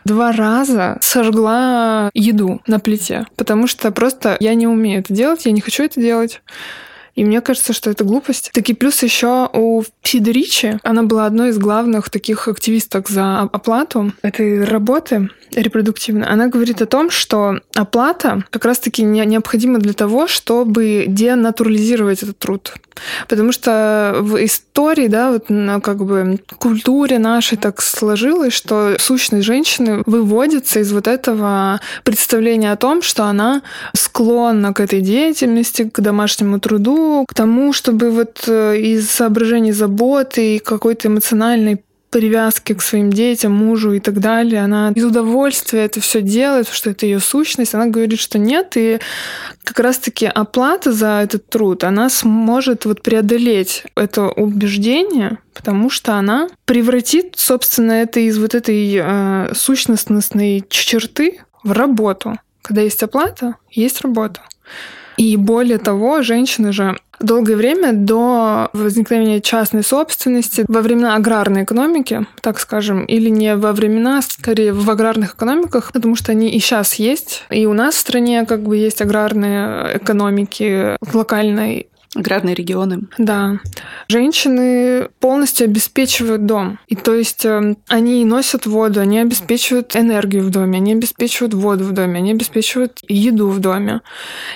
два 0.03 0.33
раза 0.33 0.97
сожгла 1.01 2.09
еду 2.13 2.61
на 2.67 2.79
плите, 2.79 3.25
потому 3.37 3.67
что 3.67 3.91
просто 3.91 4.35
я 4.41 4.55
не 4.55 4.67
умею 4.67 4.99
это 4.99 5.13
делать, 5.13 5.45
я 5.45 5.51
не 5.53 5.61
хочу 5.61 5.83
это 5.83 6.01
делать. 6.01 6.41
И 7.17 7.25
мне 7.25 7.41
кажется, 7.41 7.73
что 7.73 7.89
это 7.89 8.03
глупость. 8.03 8.51
Таки 8.53 8.75
плюс 8.75 9.01
еще 9.01 9.49
у 9.51 9.81
Фидеричи, 10.03 10.79
она 10.83 11.01
была 11.01 11.25
одной 11.25 11.49
из 11.49 11.57
главных 11.57 12.11
таких 12.11 12.47
активисток 12.47 13.09
за 13.09 13.41
оплату 13.41 14.13
этой 14.21 14.63
работы 14.63 15.29
репродуктивной. 15.51 16.27
Она 16.27 16.47
говорит 16.47 16.81
о 16.81 16.85
том, 16.85 17.09
что 17.09 17.59
оплата 17.73 18.43
как 18.51 18.65
раз-таки 18.65 19.01
необходима 19.01 19.79
для 19.79 19.93
того, 19.93 20.27
чтобы 20.27 21.05
денатурализировать 21.07 22.21
этот 22.21 22.37
труд. 22.37 22.73
Потому 23.27 23.51
что 23.51 24.17
в 24.21 24.43
истории, 24.43 25.07
да, 25.07 25.31
вот 25.31 25.49
на 25.49 25.79
как 25.79 26.03
бы 26.03 26.39
культуре 26.59 27.19
нашей 27.19 27.57
так 27.57 27.81
сложилось, 27.81 28.53
что 28.53 28.95
сущность 28.99 29.45
женщины 29.45 30.03
выводится 30.05 30.79
из 30.79 30.91
вот 30.91 31.07
этого 31.07 31.79
представления 32.03 32.71
о 32.71 32.75
том, 32.75 33.01
что 33.01 33.25
она 33.25 33.61
склонна 33.95 34.73
к 34.73 34.79
этой 34.79 35.01
деятельности, 35.01 35.83
к 35.83 35.99
домашнему 35.99 36.59
труду, 36.59 37.06
к 37.27 37.33
тому, 37.33 37.73
чтобы 37.73 38.11
вот 38.11 38.43
э, 38.47 38.77
из 38.77 39.09
соображений 39.09 39.71
заботы 39.71 40.55
и 40.55 40.59
какой-то 40.59 41.07
эмоциональной 41.07 41.81
привязки 42.09 42.73
к 42.73 42.81
своим 42.81 43.11
детям, 43.11 43.51
мужу 43.51 43.93
и 43.93 43.99
так 43.99 44.19
далее. 44.19 44.61
Она 44.63 44.91
из 44.95 45.03
удовольствия 45.03 45.85
это 45.85 45.99
все 45.99 46.21
делает, 46.21 46.67
что 46.69 46.89
это 46.89 47.05
ее 47.05 47.19
сущность. 47.19 47.75
Она 47.75 47.87
говорит, 47.87 48.19
что 48.19 48.39
нет, 48.39 48.73
и 48.75 48.99
как 49.63 49.79
раз-таки 49.79 50.25
оплата 50.25 50.91
за 50.93 51.21
этот 51.23 51.49
труд, 51.49 51.83
она 51.83 52.09
сможет 52.09 52.85
вот 52.85 53.01
преодолеть 53.01 53.83
это 53.95 54.29
убеждение, 54.29 55.39
потому 55.53 55.89
что 55.89 56.13
она 56.13 56.49
превратит, 56.65 57.33
собственно, 57.35 57.91
это 57.91 58.19
из 58.21 58.37
вот 58.37 58.55
этой 58.55 58.95
э, 58.95 59.53
сущностностной 59.53 60.65
черты 60.69 61.41
в 61.63 61.71
работу. 61.71 62.37
Когда 62.61 62.81
есть 62.81 63.03
оплата, 63.03 63.55
есть 63.69 64.01
работа. 64.01 64.41
И 65.17 65.35
более 65.35 65.79
того, 65.79 66.21
женщины 66.21 66.71
же 66.71 66.95
долгое 67.19 67.55
время 67.55 67.93
до 67.93 68.69
возникновения 68.73 69.41
частной 69.41 69.83
собственности, 69.83 70.65
во 70.67 70.81
времена 70.81 71.15
аграрной 71.15 71.63
экономики, 71.63 72.25
так 72.41 72.59
скажем, 72.59 73.03
или 73.05 73.29
не 73.29 73.55
во 73.55 73.73
времена, 73.73 74.21
скорее 74.21 74.73
в 74.73 74.89
аграрных 74.89 75.35
экономиках, 75.35 75.91
потому 75.91 76.15
что 76.15 76.31
они 76.31 76.49
и 76.49 76.59
сейчас 76.59 76.95
есть. 76.95 77.43
И 77.49 77.65
у 77.65 77.73
нас 77.73 77.95
в 77.95 77.99
стране 77.99 78.45
как 78.45 78.61
бы 78.61 78.77
есть 78.77 79.01
аграрные 79.01 79.97
экономики 79.97 80.95
локальной 81.13 81.87
Аграрные 82.15 82.55
регионы. 82.55 83.01
Да. 83.17 83.59
Женщины 84.07 85.09
полностью 85.19 85.65
обеспечивают 85.65 86.45
дом. 86.45 86.79
И 86.87 86.95
то 86.95 87.13
есть 87.13 87.45
э, 87.45 87.75
они 87.87 88.23
носят 88.25 88.65
воду, 88.65 89.01
они 89.01 89.19
обеспечивают 89.19 89.95
энергию 89.95 90.43
в 90.43 90.49
доме, 90.49 90.77
они 90.77 90.93
обеспечивают 90.93 91.53
воду 91.53 91.83
в 91.83 91.91
доме, 91.91 92.19
они 92.19 92.31
обеспечивают 92.31 92.99
еду 93.07 93.49
в 93.49 93.59
доме. 93.59 94.01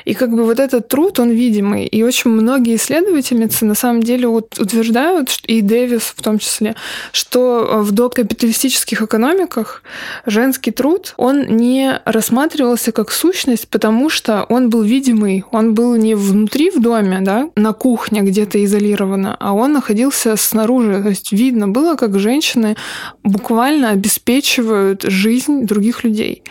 И 0.06 0.14
как 0.14 0.32
бы 0.32 0.44
вот 0.44 0.60
этот 0.60 0.88
труд, 0.88 1.20
он 1.20 1.30
видимый. 1.30 1.86
И 1.86 2.04
очень 2.04 2.32
многие 2.32 2.78
исследовательницы 2.78 3.66
на 3.66 3.76
самом 3.76 4.02
деле 4.02 4.28
вот 4.28 4.58
утверждают, 4.58 5.38
и 5.46 5.62
Дэвис 5.62 6.14
в 6.16 6.22
том 6.22 6.40
числе, 6.40 6.76
что 7.12 7.82
в 7.82 7.92
докапиталистических 7.92 9.02
экономиках 9.02 9.84
женский 10.26 10.72
труд, 10.72 11.14
он 11.18 11.44
не 11.44 12.00
рассматривался 12.06 12.92
как 12.92 13.12
сущность, 13.12 13.68
потому 13.68 14.10
что 14.10 14.46
он 14.50 14.70
был 14.70 14.84
видимый, 14.84 15.44
он 15.52 15.74
был 15.74 15.96
не 15.96 16.16
внутри 16.16 16.72
в 16.72 16.82
доме, 16.82 17.20
да, 17.22 17.41
на 17.56 17.74
кухне 17.74 18.22
где-то 18.22 18.64
изолированно, 18.64 19.36
а 19.40 19.54
он 19.54 19.74
находился 19.74 20.36
снаружи. 20.36 21.02
То 21.02 21.10
есть 21.10 21.32
видно 21.32 21.68
было, 21.68 21.96
как 21.96 22.20
женщины 22.20 22.76
буквально 23.24 23.90
обеспечивают 23.90 25.04
жизнь 25.04 25.66
других 25.66 26.04
людей. 26.04 26.44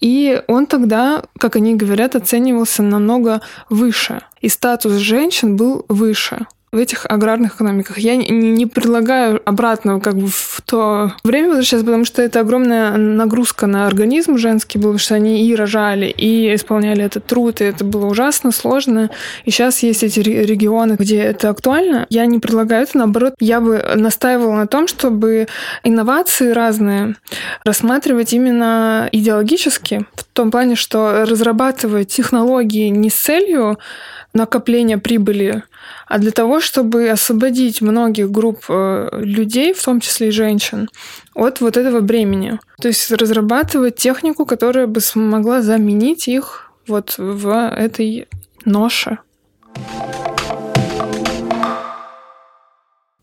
И 0.00 0.42
он 0.48 0.66
тогда, 0.66 1.22
как 1.38 1.56
они 1.56 1.74
говорят, 1.74 2.16
оценивался 2.16 2.82
намного 2.82 3.40
выше. 3.68 4.22
И 4.40 4.48
статус 4.48 4.94
женщин 4.94 5.56
был 5.56 5.84
выше 5.88 6.46
в 6.72 6.76
этих 6.76 7.04
аграрных 7.06 7.56
экономиках. 7.56 7.98
Я 7.98 8.14
не 8.14 8.64
предлагаю 8.66 9.42
обратно 9.44 9.98
как 9.98 10.14
бы 10.14 10.28
в 10.28 10.62
то 10.64 11.12
время 11.24 11.48
возвращаться, 11.48 11.84
потому 11.84 12.04
что 12.04 12.22
это 12.22 12.40
огромная 12.40 12.96
нагрузка 12.96 13.66
на 13.66 13.88
организм 13.88 14.38
женский 14.38 14.78
был, 14.78 14.90
потому 14.90 14.98
что 14.98 15.16
они 15.16 15.44
и 15.44 15.54
рожали, 15.56 16.06
и 16.06 16.54
исполняли 16.54 17.02
этот 17.02 17.26
труд, 17.26 17.60
и 17.60 17.64
это 17.64 17.84
было 17.84 18.06
ужасно 18.06 18.52
сложно. 18.52 19.10
И 19.44 19.50
сейчас 19.50 19.82
есть 19.82 20.04
эти 20.04 20.20
регионы, 20.20 20.94
где 20.96 21.18
это 21.18 21.50
актуально. 21.50 22.06
Я 22.08 22.26
не 22.26 22.38
предлагаю 22.38 22.84
это, 22.84 22.98
наоборот, 22.98 23.34
я 23.40 23.60
бы 23.60 23.84
настаивала 23.96 24.54
на 24.54 24.68
том, 24.68 24.86
чтобы 24.86 25.48
инновации 25.82 26.52
разные 26.52 27.16
рассматривать 27.64 28.32
именно 28.32 29.08
идеологически, 29.10 30.06
в 30.14 30.24
том 30.32 30.52
плане, 30.52 30.76
что 30.76 31.24
разрабатывать 31.24 32.08
технологии 32.08 32.88
не 32.90 33.10
с 33.10 33.14
целью 33.14 33.78
накопления 34.32 34.98
прибыли 34.98 35.64
а 36.06 36.18
для 36.18 36.30
того, 36.30 36.60
чтобы 36.60 37.08
освободить 37.08 37.80
многих 37.80 38.30
групп 38.30 38.64
э, 38.68 39.08
людей, 39.12 39.72
в 39.72 39.82
том 39.82 40.00
числе 40.00 40.28
и 40.28 40.32
женщин, 40.32 40.88
от 41.34 41.60
вот 41.60 41.76
этого 41.76 42.00
бремени. 42.00 42.58
То 42.80 42.88
есть 42.88 43.10
разрабатывать 43.10 43.96
технику, 43.96 44.46
которая 44.46 44.86
бы 44.86 45.00
смогла 45.00 45.62
заменить 45.62 46.28
их 46.28 46.72
вот 46.86 47.14
в 47.18 47.70
этой 47.70 48.28
ноше. 48.64 49.18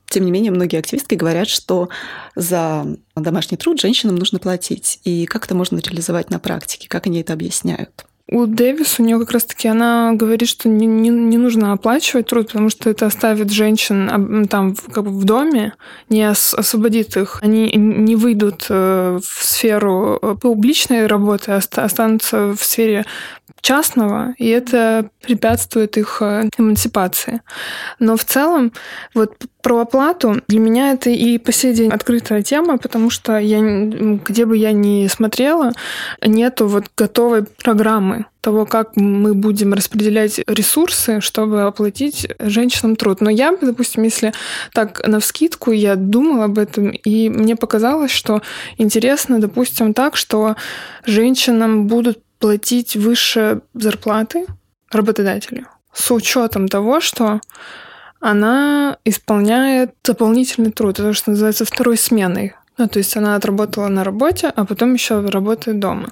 Тем 0.10 0.26
не 0.26 0.32
менее, 0.32 0.52
многие 0.52 0.80
активистки 0.80 1.16
говорят, 1.16 1.50
что 1.50 1.90
за 2.36 2.86
домашний 3.16 3.58
труд 3.58 3.80
женщинам 3.80 4.16
нужно 4.16 4.40
платить. 4.40 5.00
И 5.04 5.26
как 5.26 5.46
это 5.46 5.54
можно 5.54 5.78
реализовать 5.80 6.30
на 6.30 6.40
практике? 6.40 6.88
Как 6.88 7.08
они 7.08 7.22
это 7.22 7.34
объясняют? 7.34 8.06
У 8.30 8.46
Дэвис, 8.46 9.00
у 9.00 9.04
нее 9.04 9.20
как 9.20 9.32
раз-таки 9.32 9.70
она 9.70 10.12
говорит, 10.14 10.50
что 10.50 10.68
не, 10.68 10.86
не, 10.86 11.10
не 11.10 11.38
нужно 11.38 11.72
оплачивать 11.72 12.28
труд, 12.28 12.48
потому 12.48 12.70
что 12.70 12.90
это 12.90 13.06
оставит 13.06 13.52
женщин 13.52 14.48
там 14.50 14.76
как 14.76 15.06
бы 15.06 15.12
в 15.12 15.24
доме, 15.24 15.74
не 16.10 16.24
освободит 16.24 17.16
их. 17.16 17.40
Они 17.42 17.72
не 17.74 18.18
выйдут 18.18 18.66
э, 18.70 19.20
в 19.24 19.46
сферу 19.46 20.20
э, 20.22 20.36
публичной 20.42 21.08
работы, 21.08 21.54
останутся 21.54 22.54
в 22.54 22.62
сфере 22.62 23.06
частного, 23.62 24.34
и 24.38 24.48
это 24.48 25.10
препятствует 25.22 25.98
их 25.98 26.18
э, 26.22 26.50
эмансипации. 26.58 27.42
Но 28.00 28.16
в 28.16 28.24
целом, 28.24 28.72
вот 29.14 29.36
про 29.62 29.82
оплату 29.82 30.42
для 30.48 30.60
меня 30.60 30.92
это 30.92 31.10
и 31.10 31.38
по 31.38 31.52
сей 31.52 31.74
день 31.74 31.92
открытая 31.92 32.42
тема, 32.42 32.78
потому 32.78 33.10
что 33.10 33.38
я, 33.38 33.60
где 33.60 34.46
бы 34.46 34.56
я 34.56 34.72
ни 34.72 35.08
смотрела, 35.08 35.74
нету 36.26 36.68
вот 36.68 36.86
готовой 36.96 37.44
программы 37.44 38.26
того, 38.40 38.66
как 38.66 38.96
мы 38.96 39.34
будем 39.34 39.74
распределять 39.74 40.40
ресурсы, 40.48 41.20
чтобы 41.20 41.64
оплатить 41.64 42.30
женщинам 42.40 42.96
труд. 42.96 43.20
Но 43.20 43.30
я, 43.30 43.54
допустим, 43.62 44.04
если 44.04 44.32
так 44.72 45.06
на 45.06 45.20
вскидку, 45.20 45.72
я 45.72 45.98
думала 45.98 46.46
об 46.46 46.58
этом, 46.58 46.92
и 46.92 47.28
мне 47.28 47.58
показалось, 47.58 48.12
что 48.12 48.42
интересно, 48.78 49.40
допустим, 49.40 49.94
так, 49.94 50.16
что 50.16 50.56
женщинам 51.06 51.88
будут 51.88 52.20
платить 52.40 52.96
выше 52.96 53.62
зарплаты 53.74 54.46
работодателю 54.92 55.68
с 55.94 56.12
учетом 56.12 56.68
того, 56.68 57.00
что 57.00 57.42
она 58.20 58.98
исполняет 59.06 59.94
дополнительный 60.04 60.72
труд, 60.72 61.00
это 61.00 61.14
что 61.14 61.32
называется 61.32 61.66
второй 61.66 61.98
сменой. 61.98 62.54
Ну, 62.78 62.88
то 62.88 63.00
есть 63.00 63.18
она 63.18 63.36
отработала 63.36 63.88
на 63.88 64.04
работе, 64.04 64.52
а 64.56 64.66
потом 64.66 64.94
еще 64.94 65.22
работает 65.22 65.80
дома. 65.80 66.10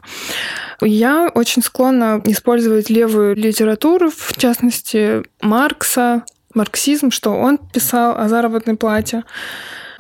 Я 0.82 1.30
очень 1.34 1.62
склонна 1.62 2.20
использовать 2.26 2.90
левую 2.90 3.36
литературу, 3.36 4.10
в 4.10 4.34
частности, 4.36 5.24
Маркса, 5.42 6.24
марксизм, 6.56 7.12
что 7.12 7.32
он 7.32 7.60
писал 7.60 8.18
о 8.18 8.28
заработной 8.30 8.76
плате. 8.76 9.24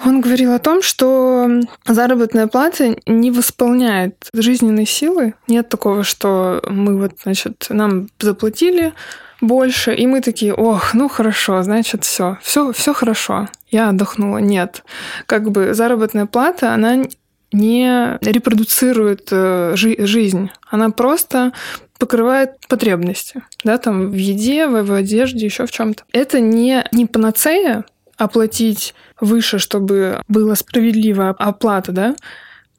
Он 0.06 0.22
говорил 0.22 0.54
о 0.54 0.60
том, 0.60 0.84
что 0.84 1.50
заработная 1.88 2.46
плата 2.46 2.96
не 3.08 3.32
восполняет 3.32 4.30
жизненной 4.34 4.86
силы. 4.86 5.34
Нет 5.48 5.68
такого, 5.68 6.04
что 6.04 6.62
мы 6.70 6.98
вот, 6.98 7.14
значит, 7.24 7.66
нам 7.70 8.10
заплатили 8.20 8.94
больше, 9.42 9.96
и 9.96 10.06
мы 10.06 10.22
такие, 10.22 10.54
ох, 10.54 10.94
ну 10.94 11.10
хорошо, 11.10 11.64
значит, 11.64 12.04
все, 12.04 12.38
все, 12.42 12.72
все 12.72 12.94
хорошо, 12.94 13.50
я 13.70 13.90
отдохнула. 13.90 14.38
Нет, 14.38 14.84
как 15.26 15.50
бы 15.50 15.74
заработная 15.74 16.28
плата, 16.28 16.74
она 16.74 17.06
не 17.52 18.18
репродуцирует 18.22 19.30
э, 19.32 19.74
жи- 19.76 20.06
жизнь, 20.06 20.52
она 20.70 20.90
просто 20.90 21.52
покрывает 21.98 22.52
потребности, 22.68 23.42
да, 23.64 23.78
там 23.78 24.10
в 24.10 24.16
еде, 24.16 24.68
в, 24.68 24.84
в 24.84 24.94
одежде, 24.94 25.46
еще 25.46 25.66
в 25.66 25.72
чем-то. 25.72 26.04
Это 26.12 26.40
не, 26.40 26.84
не 26.92 27.06
панацея, 27.06 27.86
оплатить 28.18 28.94
выше, 29.20 29.60
чтобы 29.60 30.22
была 30.28 30.56
справедливая 30.56 31.32
оплата, 31.32 31.92
да? 31.92 32.16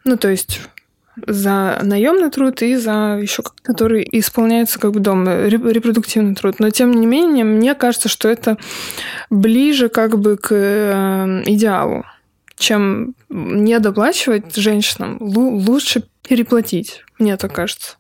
Ну, 0.05 0.17
то 0.17 0.29
есть 0.29 0.61
за 1.27 1.81
наемный 1.83 2.31
труд 2.31 2.61
и 2.63 2.77
за 2.77 3.19
еще 3.21 3.43
который 3.63 4.07
исполняется 4.13 4.79
как 4.79 4.93
бы 4.93 5.01
дома, 5.01 5.47
репродуктивный 5.47 6.35
труд. 6.35 6.61
Но 6.61 6.71
тем 6.71 6.93
не 6.93 7.07
менее, 7.07 7.45
мне 7.45 7.75
кажется, 7.75 8.09
что 8.09 8.29
это 8.29 8.59
ближе 9.31 9.89
как 9.89 10.19
бы 10.19 10.37
к 10.37 10.49
э, 10.53 11.43
идеалу, 11.47 12.05
чем 12.57 13.15
не 13.29 13.79
доплачивать 13.79 14.55
женщинам. 14.57 15.17
Лучше 15.21 16.05
переплатить, 16.29 17.03
мне 17.19 17.37
так 17.37 17.55
кажется. 17.55 17.97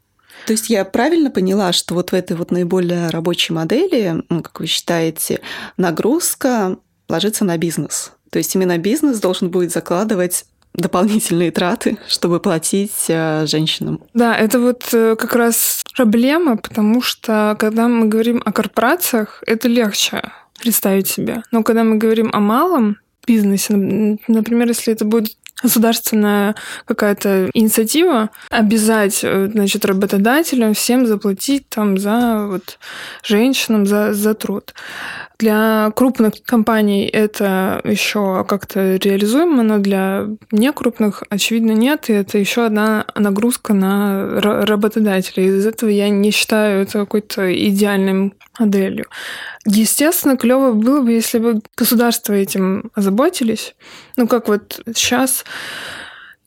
То 0.47 0.53
есть 0.53 0.71
я 0.71 0.85
правильно 0.85 1.31
поняла, 1.31 1.73
что 1.73 1.95
вот 1.95 2.13
в 2.13 2.15
этой 2.15 2.37
вот 2.37 2.51
наиболее 2.51 3.09
рабочей 3.09 3.53
модели, 3.53 4.23
как 4.29 4.61
вы 4.61 4.67
считаете, 4.67 5.41
нагрузка 5.77 6.77
ложится 7.09 7.45
на 7.45 7.57
бизнес. 7.59 8.13
То 8.31 8.39
есть 8.39 8.55
именно 8.55 8.79
бизнес 8.79 9.21
должен 9.21 9.51
будет 9.51 9.73
закладывать 9.73 10.47
дополнительные 10.75 11.51
траты, 11.51 11.99
чтобы 12.07 12.39
платить 12.39 13.07
э, 13.09 13.47
женщинам. 13.47 14.01
Да, 14.13 14.37
это 14.37 14.61
вот 14.61 14.85
э, 14.93 15.17
как 15.17 15.35
раз 15.35 15.83
проблема, 15.97 16.57
потому 16.59 17.01
что 17.01 17.57
когда 17.59 17.89
мы 17.89 18.07
говорим 18.07 18.43
о 18.45 18.53
корпорациях, 18.53 19.43
это 19.47 19.69
легче 19.69 20.23
представить 20.61 21.09
себе. 21.09 21.43
Но 21.51 21.63
когда 21.63 21.83
мы 21.83 21.97
говорим 21.97 22.31
о 22.33 22.41
малом 22.41 22.99
бизнесе, 23.27 23.75
например, 24.29 24.69
если 24.69 24.93
это 24.93 25.05
будет 25.05 25.37
государственная 25.63 26.55
какая-то 26.85 27.51
инициатива 27.55 28.31
обязать, 28.51 29.21
э, 29.23 29.49
значит, 29.53 29.85
работодателям 29.85 30.75
всем 30.75 31.07
заплатить 31.07 31.69
там 31.69 31.99
за 31.99 32.47
вот 32.47 32.79
женщинам 33.23 33.87
за, 33.87 34.13
за 34.13 34.35
труд. 34.35 34.75
Для 35.39 35.93
крупных 35.95 36.43
компаний 36.45 37.07
это 37.07 37.81
еще 37.85 38.45
как-то 38.49 38.97
реализуемо, 38.97 39.63
но 39.63 39.79
для 39.79 40.29
некрупных, 40.51 41.25
очевидно, 41.29 41.73
нет. 41.73 42.09
И 42.09 42.15
это 42.15 42.39
еще 42.39 42.65
одна 42.65 43.05
нагрузка 43.15 43.75
на 43.75 44.41
работодателей. 44.41 45.49
Из 45.49 45.67
этого 45.67 45.91
я 45.91 46.09
не 46.09 46.31
считаю 46.31 46.83
это 46.83 47.01
какой-то 47.01 47.53
идеальной 47.69 48.33
моделью. 48.59 49.07
Естественно, 49.67 50.37
клево 50.37 50.73
было 50.73 51.01
бы, 51.01 51.11
если 51.11 51.39
бы 51.39 51.61
государство 51.77 52.33
этим 52.33 52.91
озаботились. 52.95 53.75
Ну, 54.17 54.29
как 54.29 54.49
вот 54.49 54.81
сейчас 54.95 55.45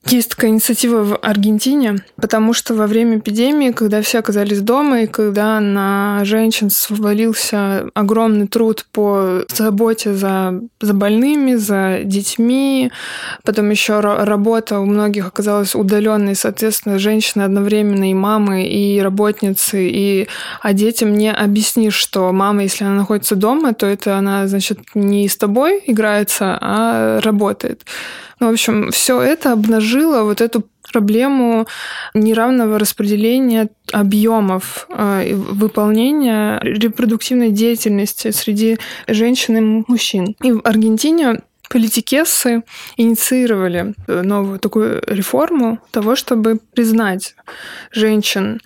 Есть 0.09 0.29
такая 0.31 0.49
инициатива 0.49 1.03
в 1.03 1.17
Аргентине, 1.17 1.97
потому 2.15 2.53
что 2.53 2.73
во 2.73 2.87
время 2.87 3.19
эпидемии, 3.19 3.71
когда 3.71 4.01
все 4.01 4.17
оказались 4.17 4.59
дома, 4.61 5.01
и 5.01 5.07
когда 5.07 5.59
на 5.59 6.21
женщин 6.23 6.71
свалился 6.71 7.85
огромный 7.93 8.47
труд 8.47 8.87
по 8.91 9.43
заботе 9.53 10.15
за, 10.15 10.61
за 10.81 10.93
больными, 10.95 11.53
за 11.53 11.99
детьми, 12.03 12.91
потом 13.43 13.69
еще 13.69 13.99
работа 13.99 14.79
у 14.79 14.85
многих 14.85 15.27
оказалась 15.27 15.75
удаленной, 15.75 16.35
соответственно, 16.35 16.97
женщины 16.97 17.43
одновременно 17.43 18.09
и 18.09 18.15
мамы, 18.15 18.67
и 18.67 18.99
работницы, 19.01 19.87
и 19.87 20.27
а 20.61 20.73
детям 20.73 21.13
не 21.13 21.31
объяснишь, 21.31 21.93
что 21.93 22.31
мама, 22.31 22.63
если 22.63 22.83
она 22.83 22.95
находится 22.95 23.35
дома, 23.35 23.75
то 23.75 23.85
это 23.85 24.17
она, 24.17 24.47
значит, 24.47 24.79
не 24.95 25.29
с 25.29 25.37
тобой 25.37 25.83
играется, 25.85 26.57
а 26.59 27.21
работает. 27.21 27.83
Ну, 28.39 28.47
в 28.47 28.51
общем, 28.51 28.91
все 28.91 29.21
это 29.21 29.51
обнажило 29.51 30.23
вот 30.23 30.41
эту 30.41 30.63
проблему 30.91 31.67
неравного 32.13 32.79
распределения 32.79 33.69
объемов 33.91 34.87
э, 34.89 35.33
выполнения 35.33 36.59
репродуктивной 36.61 37.51
деятельности 37.51 38.31
среди 38.31 38.79
женщин 39.07 39.57
и 39.57 39.83
мужчин. 39.87 40.35
И 40.41 40.51
в 40.51 40.61
Аргентине 40.63 41.41
политикессы 41.69 42.63
инициировали 42.97 43.93
новую 44.07 44.59
такую 44.59 45.01
реформу 45.05 45.79
того, 45.91 46.15
чтобы 46.15 46.59
признать 46.73 47.35
женщин 47.91 48.59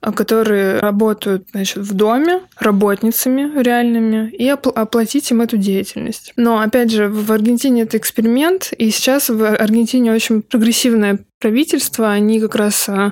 которые 0.00 0.78
работают 0.78 1.48
значит, 1.52 1.78
в 1.78 1.94
доме 1.94 2.40
работницами 2.58 3.60
реальными 3.60 4.30
и 4.30 4.48
оплатить 4.48 5.30
им 5.30 5.40
эту 5.40 5.56
деятельность. 5.56 6.32
Но, 6.36 6.60
опять 6.60 6.90
же, 6.90 7.08
в 7.08 7.32
Аргентине 7.32 7.82
это 7.82 7.96
эксперимент, 7.96 8.72
и 8.76 8.90
сейчас 8.90 9.28
в 9.28 9.44
Аргентине 9.44 10.12
очень 10.12 10.42
прогрессивное 10.42 11.18
правительство, 11.40 12.10
они 12.10 12.40
как 12.40 12.54
раз 12.54 12.88
а, 12.88 13.10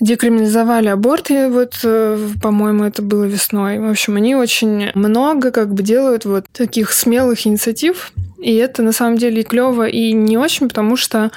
декриминализовали 0.00 0.88
аборты, 0.88 1.48
вот, 1.48 1.74
э, 1.84 2.18
по-моему, 2.42 2.84
это 2.84 3.02
было 3.02 3.24
весной. 3.24 3.78
В 3.78 3.90
общем, 3.90 4.16
они 4.16 4.34
очень 4.34 4.90
много 4.94 5.50
как 5.50 5.72
бы 5.72 5.82
делают 5.82 6.24
вот 6.24 6.46
таких 6.52 6.92
смелых 6.92 7.46
инициатив, 7.46 8.12
и 8.38 8.54
это 8.54 8.82
на 8.82 8.92
самом 8.92 9.18
деле 9.18 9.42
клево 9.42 9.86
и 9.86 10.12
не 10.12 10.38
очень, 10.38 10.68
потому 10.68 10.96
что 10.96 11.30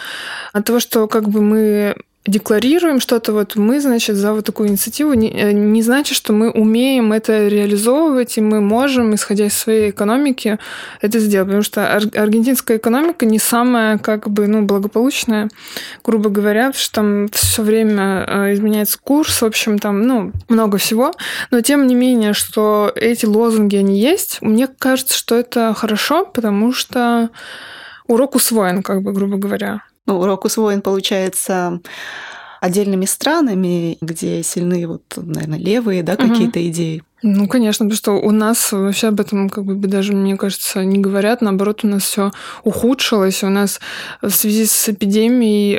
от 0.54 0.66
того, 0.66 0.80
что 0.80 1.08
как 1.08 1.28
бы 1.28 1.42
мы 1.42 1.96
декларируем 2.26 3.02
что-то, 3.02 3.34
вот 3.34 3.56
мы, 3.56 3.82
значит, 3.82 4.16
за 4.16 4.34
вот 4.34 4.46
такую 4.46 4.70
инициативу, 4.70 5.14
не, 5.14 5.30
э, 5.30 5.52
не 5.52 5.82
значит, 5.82 6.16
что 6.16 6.32
мы 6.32 6.52
умеем 6.52 7.12
это 7.12 7.48
реализовывать, 7.48 8.38
и 8.38 8.42
мы 8.42 8.62
можем, 8.62 9.14
исходя 9.14 9.48
из 9.48 9.54
своей 9.54 9.90
экономики, 9.90 10.58
это 11.02 11.20
сделать. 11.20 11.48
Потому 11.48 11.64
что 11.64 11.94
ар- 11.94 12.16
аргентинская 12.16 12.78
экономика 12.78 13.26
не 13.26 13.40
самая, 13.40 13.98
как 13.98 14.30
бы, 14.30 14.48
ну, 14.48 14.62
благополучная, 14.62 15.50
грубо 16.04 16.30
говоря, 16.30 16.68
потому 16.68 16.82
что 16.82 16.94
там 16.94 17.28
все 17.34 17.62
время 17.62 18.26
э, 18.26 18.54
изменяется 18.54 18.98
курс, 19.04 19.42
в 19.42 19.46
общем, 19.46 19.78
там, 19.78 20.04
ну, 20.04 20.32
много 20.48 20.78
всего. 20.78 21.14
Но, 21.52 21.60
тем 21.60 21.88
не 21.88 21.96
менее, 21.96 22.34
что 22.34 22.92
эти 22.96 23.26
лозунги, 23.26 23.76
они 23.76 24.00
есть, 24.00 24.38
мне 24.42 24.68
кажется, 24.68 25.18
что 25.18 25.36
это 25.36 25.74
хорошо, 25.76 26.26
потому 26.26 26.72
что 26.72 27.30
урок 28.08 28.36
усвоен, 28.36 28.82
как 28.82 29.02
бы, 29.02 29.12
грубо 29.12 29.36
говоря. 29.38 29.82
Ну, 30.06 30.20
урок 30.20 30.46
усвоен, 30.46 30.82
получается, 30.82 31.80
отдельными 32.60 33.06
странами, 33.06 33.98
где 34.02 34.44
сильны 34.44 34.88
вот, 34.88 35.04
наверное, 35.16 35.60
левые, 35.60 36.04
да, 36.04 36.16
какие-то 36.16 36.60
угу. 36.60 36.68
идеи. 36.68 37.04
Ну, 37.26 37.48
конечно, 37.48 37.86
потому 37.86 37.96
что 37.96 38.12
у 38.12 38.32
нас 38.32 38.74
вообще 38.74 39.08
об 39.08 39.22
этом, 39.22 39.50
как 39.50 39.64
бы 39.64 39.88
даже, 39.88 40.12
мне 40.12 40.36
кажется, 40.36 40.84
не 40.84 41.00
говорят. 41.00 41.40
Наоборот, 41.40 41.80
у 41.84 41.88
нас 41.88 42.04
все 42.04 42.34
ухудшилось. 42.66 43.44
У 43.44 43.50
нас 43.50 43.80
в 44.22 44.30
связи 44.30 44.66
с 44.66 44.90
эпидемией 44.90 45.78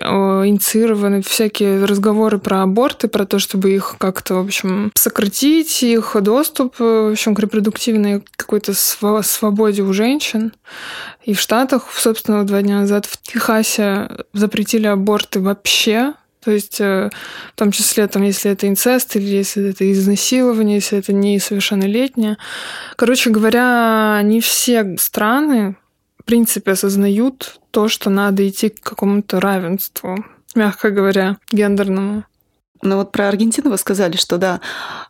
инициированы 0.49 1.21
всякие 1.21 1.85
разговоры 1.85 2.39
про 2.39 2.63
аборты, 2.63 3.09
про 3.09 3.27
то, 3.27 3.39
чтобы 3.39 3.73
их 3.73 3.97
как-то, 3.99 4.37
в 4.37 4.47
общем, 4.47 4.91
сократить, 4.95 5.83
их 5.83 6.17
доступ, 6.23 6.79
в 6.79 7.13
общем, 7.13 7.35
к 7.35 7.41
репродуктивной 7.41 8.25
какой-то 8.37 8.73
свободе 8.73 9.83
у 9.83 9.93
женщин. 9.93 10.55
И 11.27 11.35
в 11.35 11.41
Штатах, 11.41 11.91
собственно, 11.95 12.45
два 12.45 12.63
дня 12.63 12.81
назад 12.81 13.05
в 13.05 13.21
Техасе 13.21 14.09
запретили 14.33 14.87
аборты 14.87 15.41
вообще 15.41 16.15
то 16.45 16.51
есть 16.51 16.81
э, 16.81 17.11
в 17.55 17.59
том 17.59 17.73
числе, 17.73 18.07
там, 18.07 18.23
если 18.23 18.51
это 18.51 18.69
инцест 18.69 19.17
или 19.17 19.25
если 19.25 19.71
это 19.71 19.91
изнасилование, 19.91 20.77
если 20.77 20.99
это 20.99 21.13
несовершеннолетнее. 21.13 22.37
Короче 22.97 23.31
говоря, 23.31 24.21
не 24.23 24.41
все 24.41 24.97
страны, 24.99 25.77
в 26.19 26.25
принципе, 26.25 26.73
осознают 26.73 27.61
то, 27.71 27.89
что 27.89 28.11
надо 28.11 28.47
идти 28.47 28.69
к 28.69 28.81
какому-то 28.81 29.41
равенству, 29.41 30.25
мягко 30.55 30.91
говоря, 30.91 31.39
гендерному. 31.51 32.25
Но 32.83 32.97
вот 32.99 33.13
про 33.13 33.29
Аргентину 33.29 33.71
вы 33.71 33.79
сказали, 33.79 34.17
что 34.17 34.37
да, 34.37 34.61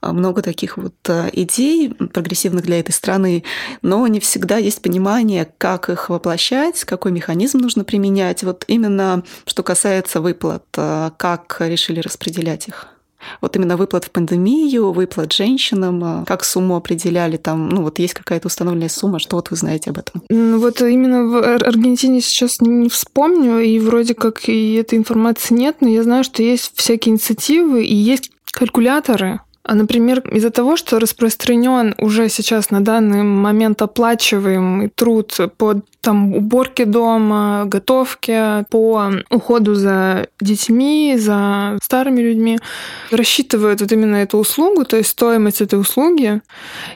много 0.02 0.42
таких 0.42 0.76
вот 0.76 0.94
э, 1.08 1.30
идей 1.32 1.90
прогрессивных 1.90 2.64
для 2.64 2.78
этой 2.78 2.92
страны, 2.92 3.42
но 3.82 4.06
не 4.06 4.20
всегда 4.20 4.58
есть 4.58 4.82
понимание, 4.82 5.48
как 5.58 5.88
их 5.88 6.08
воплощать, 6.08 6.84
какой 6.84 7.10
механизм 7.10 7.58
нужно 7.58 7.84
применять. 7.84 8.44
Вот 8.44 8.64
именно 8.68 9.24
что 9.46 9.62
касается 9.62 10.20
выплат, 10.20 10.64
э, 10.76 11.10
как 11.16 11.56
решили 11.60 12.00
распределять 12.00 12.68
их? 12.68 12.93
Вот 13.40 13.56
именно 13.56 13.76
выплат 13.76 14.04
в 14.04 14.10
пандемию, 14.10 14.92
выплат 14.92 15.32
женщинам, 15.32 16.22
э, 16.22 16.24
как 16.26 16.44
сумму 16.44 16.76
определяли 16.76 17.36
там, 17.36 17.68
ну 17.68 17.82
вот 17.82 17.98
есть 17.98 18.14
какая-то 18.14 18.48
установленная 18.48 18.88
сумма, 18.88 19.18
что 19.18 19.36
вот 19.36 19.50
вы 19.50 19.56
знаете 19.56 19.90
об 19.90 19.98
этом? 19.98 20.22
Вот 20.28 20.80
именно 20.80 21.24
в 21.24 21.42
Аргентине 21.42 22.20
сейчас 22.20 22.60
не 22.60 22.88
вспомню, 22.88 23.60
и 23.60 23.78
вроде 23.78 24.14
как 24.14 24.48
и 24.48 24.74
этой 24.74 24.98
информации 24.98 25.54
нет, 25.54 25.76
но 25.80 25.88
я 25.88 26.02
знаю, 26.02 26.24
что 26.24 26.42
есть 26.42 26.72
всякие 26.74 27.12
инициативы 27.12 27.84
и 27.84 27.94
есть 27.94 28.30
калькуляторы, 28.52 29.40
а, 29.66 29.74
например, 29.74 30.20
из-за 30.30 30.50
того, 30.50 30.76
что 30.76 30.98
распространен 30.98 31.94
уже 31.98 32.28
сейчас 32.28 32.70
на 32.70 32.84
данный 32.84 33.22
момент 33.22 33.80
оплачиваемый 33.80 34.90
труд 34.94 35.34
по 35.56 35.80
там, 36.02 36.34
уборке 36.34 36.84
дома, 36.84 37.64
готовке, 37.64 38.66
по 38.68 39.10
уходу 39.30 39.74
за 39.74 40.28
детьми, 40.38 41.14
за 41.16 41.78
старыми 41.82 42.20
людьми, 42.20 42.58
рассчитывают 43.10 43.80
вот 43.80 43.90
именно 43.90 44.16
эту 44.16 44.36
услугу, 44.36 44.84
то 44.84 44.98
есть 44.98 45.08
стоимость 45.08 45.62
этой 45.62 45.80
услуги, 45.80 46.42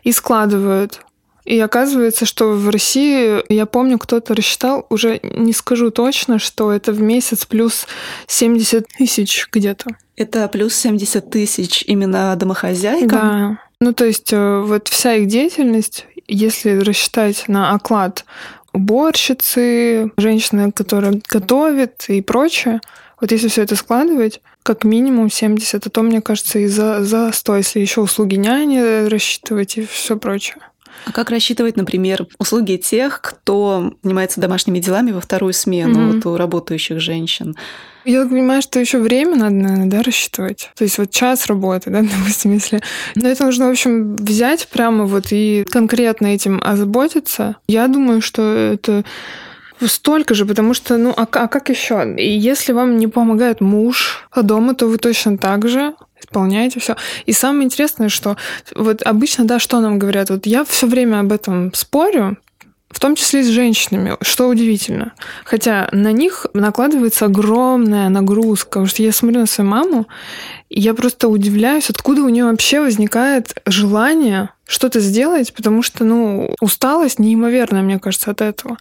и 0.04 0.12
складывают 0.12 1.00
и 1.48 1.58
оказывается, 1.60 2.26
что 2.26 2.52
в 2.52 2.68
России, 2.68 3.42
я 3.50 3.64
помню, 3.64 3.98
кто-то 3.98 4.34
рассчитал, 4.34 4.84
уже 4.90 5.18
не 5.22 5.54
скажу 5.54 5.90
точно, 5.90 6.38
что 6.38 6.70
это 6.70 6.92
в 6.92 7.00
месяц 7.00 7.46
плюс 7.46 7.86
70 8.26 8.86
тысяч 8.86 9.48
где-то. 9.50 9.86
Это 10.14 10.46
плюс 10.48 10.74
70 10.74 11.30
тысяч 11.30 11.82
именно 11.86 12.36
домохозяйкам? 12.36 13.08
Да. 13.08 13.58
Ну, 13.80 13.94
то 13.94 14.04
есть 14.04 14.30
э, 14.30 14.60
вот 14.60 14.88
вся 14.88 15.14
их 15.14 15.28
деятельность, 15.28 16.04
если 16.26 16.80
рассчитать 16.80 17.44
на 17.48 17.72
оклад 17.72 18.26
уборщицы, 18.74 20.12
женщины, 20.18 20.70
которая 20.70 21.18
готовит 21.30 22.04
и 22.08 22.20
прочее, 22.20 22.82
вот 23.22 23.32
если 23.32 23.48
все 23.48 23.62
это 23.62 23.74
складывать, 23.74 24.42
как 24.62 24.84
минимум 24.84 25.30
70, 25.30 25.86
а 25.86 25.88
то, 25.88 26.02
мне 26.02 26.20
кажется, 26.20 26.58
и 26.58 26.66
за, 26.66 27.02
за 27.02 27.32
100, 27.32 27.56
если 27.56 27.80
еще 27.80 28.02
услуги 28.02 28.34
няни 28.34 29.08
рассчитывать 29.08 29.78
и 29.78 29.86
все 29.86 30.18
прочее. 30.18 30.58
А 31.04 31.12
как 31.12 31.30
рассчитывать, 31.30 31.76
например, 31.76 32.26
услуги 32.38 32.76
тех, 32.76 33.20
кто 33.20 33.94
занимается 34.02 34.40
домашними 34.40 34.78
делами 34.78 35.12
во 35.12 35.20
вторую 35.20 35.52
смену, 35.52 35.98
mm-hmm. 35.98 36.12
вот 36.14 36.26
у 36.26 36.36
работающих 36.36 37.00
женщин? 37.00 37.56
Я 38.04 38.22
так 38.22 38.30
понимаю, 38.30 38.62
что 38.62 38.80
еще 38.80 38.98
время 38.98 39.36
надо, 39.36 39.54
наверное, 39.54 39.86
да, 39.86 40.02
рассчитывать. 40.02 40.70
То 40.76 40.84
есть 40.84 40.98
вот 40.98 41.10
час 41.10 41.46
работы, 41.46 41.90
да, 41.90 42.02
допустим, 42.18 42.54
если... 42.54 42.80
Но 43.14 43.28
это 43.28 43.44
нужно, 43.44 43.66
в 43.68 43.70
общем, 43.70 44.16
взять 44.16 44.68
прямо 44.68 45.04
вот 45.04 45.26
и 45.30 45.64
конкретно 45.70 46.28
этим 46.28 46.60
озаботиться. 46.64 47.56
Я 47.66 47.88
думаю, 47.88 48.22
что 48.22 48.42
это 48.54 49.04
Столько 49.86 50.34
же, 50.34 50.44
потому 50.44 50.74
что, 50.74 50.96
ну, 50.96 51.14
а, 51.16 51.22
а 51.22 51.46
как 51.46 51.68
еще? 51.68 52.14
И 52.16 52.28
если 52.28 52.72
вам 52.72 52.96
не 52.96 53.06
помогает 53.06 53.60
муж 53.60 54.26
дома, 54.34 54.74
то 54.74 54.86
вы 54.86 54.98
точно 54.98 55.38
так 55.38 55.68
же 55.68 55.94
исполняете 56.20 56.80
все. 56.80 56.96
И 57.26 57.32
самое 57.32 57.64
интересное, 57.64 58.08
что 58.08 58.36
вот 58.74 59.02
обычно, 59.02 59.44
да, 59.44 59.58
что 59.58 59.80
нам 59.80 59.98
говорят, 59.98 60.30
вот 60.30 60.46
я 60.46 60.64
все 60.64 60.86
время 60.86 61.20
об 61.20 61.32
этом 61.32 61.72
спорю, 61.74 62.36
в 62.90 63.00
том 63.00 63.14
числе 63.14 63.40
и 63.40 63.44
с 63.44 63.48
женщинами, 63.48 64.16
что 64.22 64.48
удивительно. 64.48 65.12
Хотя 65.44 65.88
на 65.92 66.12
них 66.12 66.46
накладывается 66.54 67.26
огромная 67.26 68.08
нагрузка, 68.08 68.68
потому 68.68 68.86
что 68.86 69.02
я 69.02 69.12
смотрю 69.12 69.40
на 69.40 69.46
свою 69.46 69.70
маму, 69.70 70.06
я 70.70 70.94
просто 70.94 71.28
удивляюсь, 71.28 71.90
откуда 71.90 72.22
у 72.22 72.28
нее 72.28 72.44
вообще 72.44 72.80
возникает 72.80 73.54
желание 73.66 74.50
что-то 74.66 75.00
сделать, 75.00 75.54
потому 75.54 75.82
что, 75.82 76.04
ну, 76.04 76.54
усталость 76.60 77.18
неимоверная, 77.18 77.80
мне 77.80 77.98
кажется, 77.98 78.30
от 78.30 78.42
этого. 78.42 78.76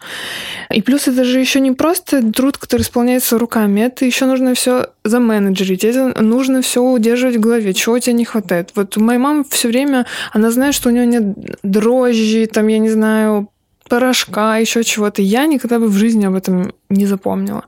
И 0.69 0.82
плюс 0.82 1.08
это 1.08 1.23
же 1.23 1.39
еще 1.39 1.62
не 1.62 1.71
просто 1.71 2.21
труд, 2.34 2.58
который 2.58 2.82
исполняется 2.82 3.38
руками, 3.38 3.82
это 3.82 4.04
еще 4.04 4.26
нужно 4.26 4.54
все 4.54 4.88
заменеджерить, 5.06 5.86
это 5.86 6.21
нужно 6.21 6.62
все 6.62 6.84
удерживать 6.84 7.38
в 7.38 7.39
голове, 7.39 7.73
чего 7.73 7.95
у 7.95 8.00
тебя 8.00 8.13
не 8.13 8.26
хватает. 8.26 8.71
Вот 8.76 8.97
у 8.97 9.02
моей 9.02 9.19
мамы 9.19 9.45
все 9.50 9.69
время, 9.69 10.06
она 10.34 10.52
знает, 10.52 10.76
что 10.76 10.89
у 10.89 10.91
нее 10.91 11.06
нет 11.06 11.23
дрожжи, 11.63 12.47
там, 12.47 12.67
я 12.67 12.80
не 12.80 12.89
знаю, 12.89 13.50
порошка, 13.88 14.58
еще 14.58 14.84
чего-то. 14.84 15.21
Я 15.21 15.45
никогда 15.45 15.80
бы 15.80 15.88
в 15.88 15.95
жизни 15.97 16.26
об 16.26 16.36
этом 16.36 16.73
не 16.89 17.06
запомнила. 17.06 17.65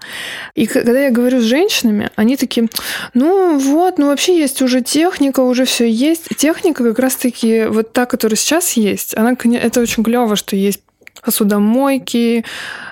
И 0.56 0.66
когда 0.66 1.00
я 1.00 1.12
говорю 1.12 1.42
с 1.42 1.44
женщинами, 1.44 2.10
они 2.16 2.38
такие, 2.38 2.68
ну 3.14 3.58
вот, 3.58 3.98
ну 3.98 4.08
вообще 4.08 4.38
есть 4.38 4.62
уже 4.62 4.82
техника, 4.82 5.42
уже 5.42 5.66
все 5.66 5.90
есть. 5.90 6.28
Техника 6.38 6.84
как 6.84 7.00
раз-таки 7.00 7.66
вот 7.66 7.94
та, 7.94 8.06
которая 8.06 8.38
сейчас 8.38 8.74
есть, 8.74 9.18
она, 9.18 9.36
это 9.58 9.82
очень 9.82 10.04
клево, 10.04 10.36
что 10.36 10.56
есть 10.56 10.82
посудомойки, 11.24 12.46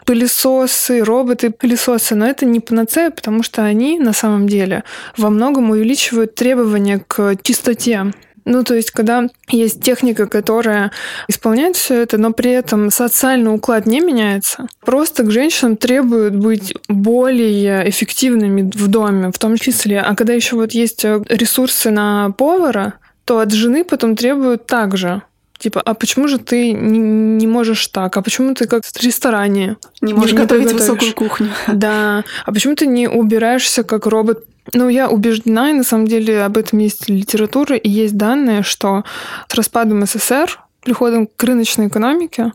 пылесосы, 0.06 1.04
роботы-пылесосы, 1.04 2.16
но 2.16 2.28
это 2.28 2.46
не 2.46 2.60
панацея, 2.60 3.10
потому 3.10 3.44
что 3.44 3.64
они 3.64 4.00
на 4.00 4.14
самом 4.14 4.48
деле 4.48 4.84
во 5.16 5.30
многом 5.30 5.70
увеличивают 5.70 6.36
требования 6.36 7.02
к 7.08 7.36
чистоте 7.42 8.12
ну, 8.48 8.64
то 8.64 8.76
есть, 8.76 8.92
когда 8.92 9.28
есть 9.50 9.82
техника, 9.84 10.26
которая 10.26 10.92
исполняет 11.28 11.76
все 11.76 12.02
это, 12.02 12.18
но 12.18 12.32
при 12.32 12.52
этом 12.52 12.90
социальный 12.90 13.54
уклад 13.54 13.86
не 13.86 14.00
меняется, 14.00 14.68
просто 14.86 15.24
к 15.24 15.32
женщинам 15.32 15.76
требуют 15.76 16.36
быть 16.36 16.74
более 16.88 17.90
эффективными 17.90 18.72
в 18.74 18.88
доме, 18.88 19.32
в 19.32 19.38
том 19.38 19.58
числе. 19.58 20.00
А 20.00 20.16
когда 20.16 20.34
еще 20.34 20.56
вот 20.56 20.72
есть 20.72 21.04
ресурсы 21.04 21.92
на 21.92 22.32
повара, 22.32 22.94
то 23.26 23.40
от 23.40 23.52
жены 23.52 23.84
потом 23.84 24.16
требуют 24.16 24.66
также. 24.66 25.22
Типа, 25.58 25.82
а 25.82 25.94
почему 25.94 26.28
же 26.28 26.38
ты 26.38 26.72
не, 26.72 27.00
не 27.00 27.48
можешь 27.48 27.88
так? 27.88 28.16
А 28.16 28.22
почему 28.22 28.54
ты 28.54 28.68
как 28.68 28.86
в 28.86 29.04
ресторане? 29.04 29.78
Не 30.02 30.14
можешь 30.14 30.34
не, 30.34 30.38
готовить 30.38 30.68
не 30.68 30.74
высокую 30.74 31.14
кухню. 31.14 31.50
Да. 31.68 32.24
А 32.46 32.52
почему 32.54 32.76
ты 32.76 32.86
не 32.86 33.10
убираешься 33.10 33.84
как 33.84 34.06
робот 34.06 34.46
ну, 34.74 34.90
я 34.90 35.10
убеждена, 35.10 35.70
и 35.70 35.74
на 35.74 35.84
самом 35.84 36.08
деле 36.08 36.44
об 36.44 36.58
этом 36.58 36.80
есть 36.80 37.10
литература, 37.10 37.76
и 37.76 37.90
есть 37.90 38.18
данные, 38.18 38.64
что 38.64 39.04
с 39.48 39.54
распадом 39.54 40.06
СССР, 40.06 40.60
приходом 40.82 41.28
к 41.28 41.44
рыночной 41.44 41.88
экономике, 41.88 42.54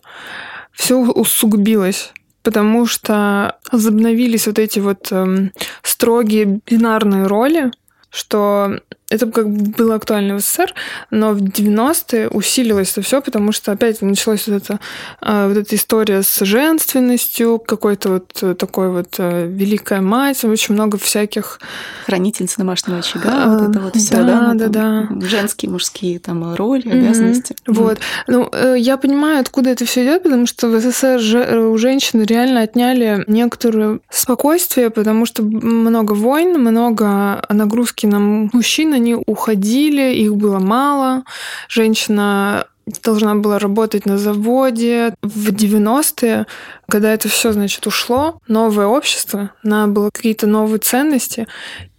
все 0.72 0.96
усугубилось 0.96 2.12
потому 2.42 2.86
что 2.86 3.58
возобновились 3.70 4.46
вот 4.46 4.58
эти 4.58 4.80
вот 4.80 5.12
эм, 5.12 5.52
строгие 5.82 6.60
бинарные 6.66 7.26
роли, 7.26 7.70
что 8.10 8.80
это 9.12 9.26
как 9.26 9.48
бы 9.48 9.70
было 9.70 9.94
актуально 9.96 10.36
в 10.36 10.40
СССР, 10.40 10.74
но 11.10 11.32
в 11.32 11.42
90-е 11.42 12.28
усилилось 12.28 12.92
это 12.92 13.02
все, 13.02 13.20
потому 13.20 13.52
что 13.52 13.72
опять 13.72 14.00
началась 14.00 14.46
вот 14.48 14.62
эта, 14.62 14.80
а, 15.20 15.48
вот 15.48 15.56
эта 15.56 15.76
история 15.76 16.22
с 16.22 16.44
женственностью, 16.44 17.58
какой-то 17.58 18.08
вот 18.10 18.38
э, 18.42 18.54
такой 18.54 18.88
вот 18.90 19.16
э, 19.18 19.46
великая 19.46 20.00
мать, 20.00 20.44
очень 20.44 20.74
много 20.74 20.98
всяких... 20.98 21.60
Хранительница 22.06 22.58
домашнего 22.58 22.98
очага, 22.98 23.30
а, 23.30 23.58
вот 23.58 23.70
это 23.70 23.80
вот 23.80 23.96
все, 23.96 24.16
да? 24.22 24.52
Да, 24.54 24.68
да, 24.68 24.68
да. 24.68 25.26
Женские, 25.26 25.70
мужские 25.70 26.18
там 26.18 26.54
роли, 26.54 26.88
обязанности. 26.88 27.52
Mm-hmm. 27.52 27.74
Вот. 27.74 27.98
Ну, 28.26 28.48
э, 28.52 28.76
я 28.78 28.96
понимаю, 28.96 29.40
откуда 29.40 29.70
это 29.70 29.84
все 29.84 30.04
идет, 30.04 30.22
потому 30.22 30.46
что 30.46 30.68
в 30.68 30.80
СССР 30.80 31.58
у 31.58 31.76
женщин 31.76 32.22
реально 32.22 32.62
отняли 32.62 33.24
некоторое 33.26 34.00
спокойствие, 34.10 34.90
потому 34.90 35.26
что 35.26 35.42
много 35.42 36.12
войн, 36.12 36.58
много 36.58 37.44
нагрузки 37.48 38.06
на 38.06 38.18
мужчин, 38.18 38.94
они 39.02 39.16
уходили, 39.26 40.14
их 40.14 40.36
было 40.36 40.58
мало. 40.58 41.24
Женщина 41.68 42.66
должна 43.02 43.34
была 43.34 43.58
работать 43.58 44.06
на 44.06 44.18
заводе. 44.18 45.14
В 45.22 45.50
90-е, 45.50 46.46
когда 46.88 47.12
это 47.12 47.28
все, 47.28 47.52
значит, 47.52 47.86
ушло, 47.86 48.38
новое 48.48 48.86
общество, 48.86 49.50
надо 49.62 49.92
было 49.92 50.10
какие-то 50.12 50.46
новые 50.46 50.78
ценности, 50.78 51.46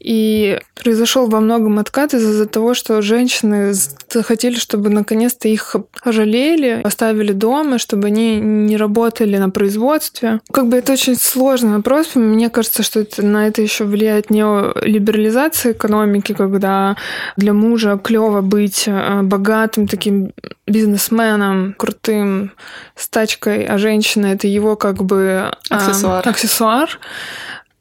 и 0.04 0.60
произошел 0.76 1.28
во 1.28 1.40
многом 1.40 1.80
откат 1.80 2.14
из-за 2.14 2.46
того, 2.46 2.74
что 2.74 3.02
женщины 3.02 3.74
захотели, 4.10 4.56
чтобы 4.56 4.90
наконец-то 4.90 5.48
их 5.48 5.76
жалели, 6.06 6.82
оставили 6.84 7.32
дома, 7.32 7.80
чтобы 7.80 8.08
они 8.08 8.36
не 8.40 8.76
работали 8.76 9.38
на 9.38 9.50
производстве. 9.50 10.42
Как 10.52 10.68
бы 10.68 10.78
это 10.78 10.94
очень 10.94 11.16
сложный 11.16 11.78
вопрос. 11.78 12.16
Мне 12.16 12.50
кажется, 12.50 12.84
что 12.84 13.00
это, 13.00 13.26
на 13.26 13.48
это 13.48 13.62
еще 13.62 13.86
влияет 13.86 14.30
неолиберализация 14.30 15.72
экономики, 15.72 16.34
когда 16.34 16.98
для 17.38 17.54
мужа 17.54 17.98
клево 18.04 18.42
быть 18.42 18.84
э, 18.88 19.22
богатым 19.22 19.88
таким 19.88 20.34
бизнесменом, 20.68 21.76
крутым, 21.78 22.52
с 22.96 23.08
тачкой, 23.08 23.66
а 23.66 23.78
женщина 23.78 24.28
это 24.28 24.48
его 24.48 24.76
как 24.76 25.04
бы 25.04 25.52
аксессуар. 25.70 26.24
А, 26.26 26.30
аксессуар. 26.30 27.00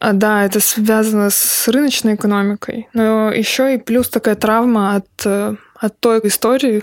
А, 0.03 0.13
да, 0.15 0.45
это 0.45 0.59
связано 0.59 1.31
с 1.31 1.69
рыночной 1.69 2.17
экономикой, 2.17 2.89
но 2.93 3.31
еще 3.31 3.77
и 3.77 3.79
плюс 3.79 4.09
такая 4.09 4.35
травма 4.35 4.97
от, 4.97 5.07
э, 5.25 5.55
от 5.77 6.01
той 6.01 6.21
истории, 6.25 6.83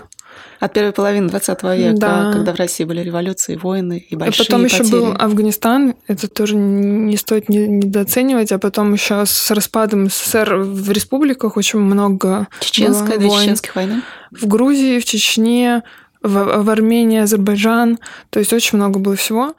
от 0.58 0.72
первой 0.72 0.92
половины 0.92 1.28
20 1.28 1.62
века, 1.76 1.98
да. 1.98 2.32
когда 2.32 2.54
в 2.54 2.56
России 2.56 2.84
были 2.84 3.02
революции, 3.02 3.56
войны 3.56 4.06
и 4.08 4.16
большие 4.16 4.44
А 4.44 4.46
потом 4.46 4.62
потери. 4.62 4.80
еще 4.80 4.90
был 4.90 5.12
Афганистан, 5.18 5.96
это 6.06 6.28
тоже 6.28 6.56
не 6.56 7.18
стоит 7.18 7.50
недооценивать, 7.50 8.52
а 8.52 8.58
потом 8.58 8.94
еще 8.94 9.26
с 9.26 9.50
распадом 9.50 10.08
СССР 10.08 10.54
в 10.54 10.90
республиках 10.90 11.58
очень 11.58 11.78
много 11.78 12.48
Чеченская, 12.60 13.18
было 13.18 13.28
войн. 13.28 13.42
чеченских 13.42 13.76
войны? 13.76 14.00
В 14.30 14.46
Грузии, 14.46 14.98
в 14.98 15.04
Чечне, 15.04 15.82
в, 16.22 16.62
в 16.62 16.70
Армении, 16.70 17.20
Азербайджан, 17.20 17.98
то 18.30 18.38
есть 18.38 18.54
очень 18.54 18.78
много 18.78 18.98
было 18.98 19.14
всего. 19.14 19.54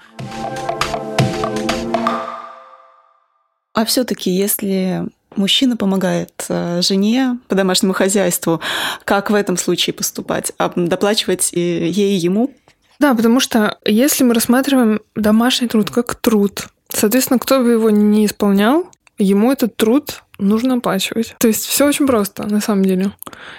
А 3.74 3.86
все-таки, 3.86 4.30
если 4.30 5.08
мужчина 5.36 5.78
помогает 5.78 6.46
э, 6.50 6.82
жене 6.82 7.40
по 7.48 7.56
домашнему 7.56 7.94
хозяйству, 7.94 8.60
как 9.06 9.30
в 9.30 9.36
этом 9.36 9.58
случае 9.58 9.94
поступать? 9.94 10.52
А 10.58 10.72
доплачивать 10.76 11.52
ей 11.54 11.92
и 11.92 12.20
ему? 12.20 12.54
Да, 13.00 13.16
потому 13.16 13.40
что 13.40 13.78
если 13.86 14.24
мы 14.24 14.34
рассматриваем 14.34 15.02
домашний 15.16 15.68
труд 15.68 15.90
как 15.90 16.16
труд, 16.16 16.68
соответственно, 16.90 17.40
кто 17.40 17.62
бы 17.62 17.72
его 17.72 17.90
не 17.90 18.26
исполнял, 18.26 18.90
ему 19.18 19.52
этот 19.52 19.76
труд 19.76 20.24
нужно 20.38 20.76
оплачивать. 20.76 21.36
То 21.40 21.48
есть 21.48 21.66
все 21.66 21.88
очень 21.88 22.08
просто, 22.08 22.46
на 22.48 22.60
самом 22.60 22.84
деле. 22.84 23.12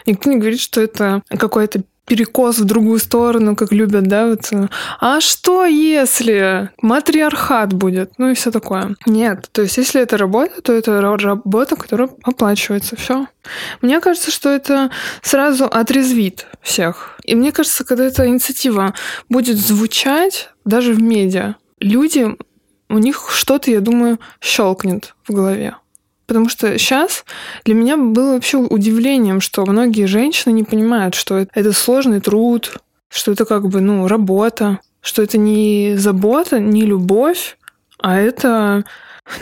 Никто 0.06 0.30
не 0.30 0.36
говорит, 0.36 0.60
что 0.60 0.80
это 0.80 1.22
какое-то 1.28 1.84
перекос 2.06 2.58
в 2.58 2.64
другую 2.64 2.98
сторону, 2.98 3.56
как 3.56 3.72
любят, 3.72 4.04
да, 4.04 4.26
вот. 4.26 4.50
А 5.00 5.20
что 5.20 5.64
если 5.64 6.70
матриархат 6.82 7.72
будет? 7.72 8.18
Ну 8.18 8.30
и 8.30 8.34
все 8.34 8.50
такое. 8.50 8.96
Нет, 9.06 9.48
то 9.52 9.62
есть 9.62 9.76
если 9.76 10.00
это 10.00 10.16
работа, 10.16 10.60
то 10.62 10.72
это 10.72 11.00
работа, 11.00 11.76
которая 11.76 12.10
оплачивается. 12.22 12.96
Все. 12.96 13.26
Мне 13.80 14.00
кажется, 14.00 14.30
что 14.30 14.48
это 14.48 14.90
сразу 15.22 15.66
отрезвит 15.66 16.46
всех. 16.60 17.18
И 17.24 17.34
мне 17.34 17.52
кажется, 17.52 17.84
когда 17.84 18.04
эта 18.04 18.26
инициатива 18.26 18.94
будет 19.28 19.58
звучать 19.58 20.50
даже 20.64 20.92
в 20.94 21.00
медиа, 21.00 21.56
люди, 21.80 22.36
у 22.88 22.98
них 22.98 23.30
что-то, 23.32 23.70
я 23.70 23.80
думаю, 23.80 24.18
щелкнет 24.40 25.14
в 25.26 25.32
голове. 25.32 25.76
Потому 26.32 26.48
что 26.48 26.78
сейчас 26.78 27.26
для 27.66 27.74
меня 27.74 27.98
было 27.98 28.32
вообще 28.32 28.56
удивлением, 28.56 29.42
что 29.42 29.66
многие 29.66 30.06
женщины 30.06 30.50
не 30.54 30.64
понимают, 30.64 31.14
что 31.14 31.46
это 31.52 31.72
сложный 31.74 32.22
труд, 32.22 32.78
что 33.10 33.32
это 33.32 33.44
как 33.44 33.68
бы, 33.68 33.82
ну, 33.82 34.08
работа, 34.08 34.78
что 35.02 35.20
это 35.20 35.36
не 35.36 35.92
забота, 35.98 36.58
не 36.58 36.86
любовь, 36.86 37.58
а 37.98 38.18
это 38.18 38.86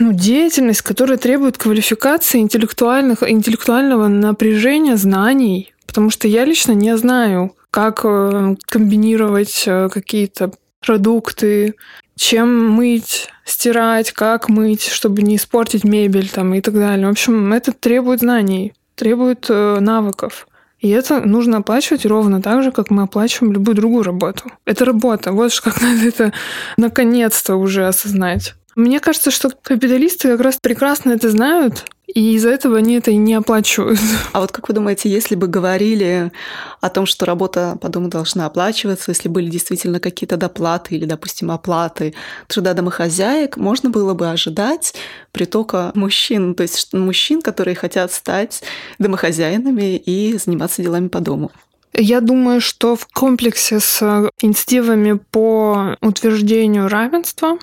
ну, 0.01 0.13
деятельность, 0.13 0.83
которая 0.83 1.17
требует 1.17 1.59
квалификации 1.59 2.41
интеллектуальных, 2.41 3.23
интеллектуального 3.23 4.09
напряжения 4.09 4.97
знаний. 4.97 5.73
Потому 5.87 6.11
что 6.11 6.27
я 6.27 6.45
лично 6.45 6.73
не 6.73 6.97
знаю, 6.97 7.55
как 7.71 8.01
э, 8.03 8.57
комбинировать 8.67 9.63
э, 9.65 9.89
какие-то 9.91 10.51
продукты, 10.85 11.77
чем 12.21 12.69
мыть, 12.69 13.31
стирать, 13.47 14.13
как 14.13 14.51
мыть, 14.51 14.89
чтобы 14.89 15.23
не 15.23 15.37
испортить 15.37 15.85
мебель 15.85 16.29
там 16.29 16.53
и 16.53 16.61
так 16.61 16.75
далее. 16.75 17.07
В 17.07 17.11
общем, 17.11 17.51
это 17.55 17.73
требует 17.73 18.21
знаний, 18.21 18.75
требует 18.95 19.47
э, 19.49 19.79
навыков. 19.81 20.47
И 20.81 20.91
это 20.91 21.23
нужно 21.23 21.59
оплачивать 21.59 22.05
ровно 22.05 22.43
так 22.43 22.63
же, 22.63 22.73
как 22.73 22.91
мы 22.91 23.05
оплачиваем 23.05 23.55
любую 23.55 23.75
другую 23.75 24.03
работу. 24.03 24.53
Это 24.67 24.85
работа. 24.85 25.33
Вот 25.33 25.59
как 25.61 25.81
надо 25.83 26.07
это 26.07 26.33
наконец-то 26.77 27.57
уже 27.57 27.87
осознать. 27.87 28.55
Мне 28.77 29.01
кажется, 29.01 29.31
что 29.31 29.49
капиталисты 29.49 30.29
как 30.29 30.41
раз 30.41 30.59
прекрасно 30.61 31.13
это 31.13 31.31
знают, 31.31 31.87
и 32.15 32.35
из-за 32.35 32.51
этого 32.51 32.79
они 32.79 32.95
это 32.95 33.11
и 33.11 33.17
не 33.17 33.35
оплачивают. 33.35 33.99
А 34.33 34.41
вот 34.41 34.53
как 34.53 34.69
вы 34.69 34.75
думаете, 34.75 35.09
если 35.09 35.35
бы 35.35 35.47
говорили 35.47 36.33
о 36.81 36.89
том, 36.89 37.07
что 37.07 37.27
работа 37.27 37.77
по 37.81 37.89
дому 37.89 38.09
должна 38.09 38.47
оплачиваться, 38.47 39.11
если 39.11 39.29
были 39.29 39.49
действительно 39.49 40.01
какие-то 40.01 40.37
доплаты 40.37 40.95
или, 40.95 41.05
допустим, 41.05 41.51
оплаты 41.51 42.15
труда 42.47 42.75
домохозяек, 42.75 43.57
можно 43.57 43.91
было 43.91 44.15
бы 44.15 44.31
ожидать 44.31 44.95
притока 45.33 45.93
мужчин, 45.95 46.55
то 46.55 46.63
есть 46.63 46.93
мужчин, 46.93 47.43
которые 47.43 47.75
хотят 47.75 48.13
стать 48.13 48.63
домохозяинами 48.99 49.97
и 49.97 50.37
заниматься 50.37 50.83
делами 50.83 51.09
по 51.09 51.21
дому? 51.21 51.51
Я 51.93 52.21
думаю, 52.21 52.61
что 52.61 52.95
в 52.95 53.07
комплексе 53.07 53.81
с 53.81 54.01
инициативами 54.41 55.21
по 55.31 55.97
утверждению 56.01 56.89
равенства, 56.89 57.59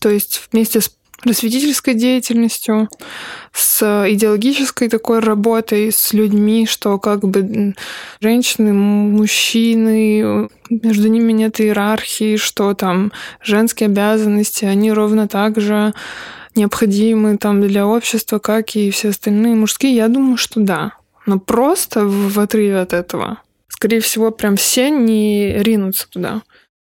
то 0.00 0.08
есть 0.08 0.48
вместе 0.52 0.80
с 0.80 0.90
просветительской 1.24 1.94
деятельностью, 1.94 2.88
с 3.52 3.82
идеологической 3.82 4.88
такой 4.88 5.20
работой 5.20 5.90
с 5.90 6.12
людьми, 6.12 6.66
что 6.66 6.98
как 6.98 7.20
бы 7.20 7.74
женщины, 8.20 8.72
мужчины, 8.74 10.48
между 10.68 11.08
ними 11.08 11.32
нет 11.32 11.60
иерархии, 11.60 12.36
что 12.36 12.74
там 12.74 13.10
женские 13.42 13.86
обязанности, 13.86 14.66
они 14.66 14.92
ровно 14.92 15.26
так 15.26 15.60
же 15.60 15.94
необходимы 16.54 17.38
там 17.38 17.60
для 17.62 17.86
общества, 17.86 18.38
как 18.38 18.76
и 18.76 18.90
все 18.90 19.08
остальные 19.08 19.54
мужские. 19.54 19.96
Я 19.96 20.08
думаю, 20.08 20.36
что 20.36 20.60
да. 20.60 20.92
Но 21.26 21.38
просто 21.38 22.04
в 22.04 22.38
отрыве 22.38 22.80
от 22.80 22.92
этого, 22.92 23.38
скорее 23.68 24.00
всего, 24.00 24.30
прям 24.30 24.56
все 24.56 24.90
не 24.90 25.54
ринутся 25.62 26.06
туда. 26.08 26.42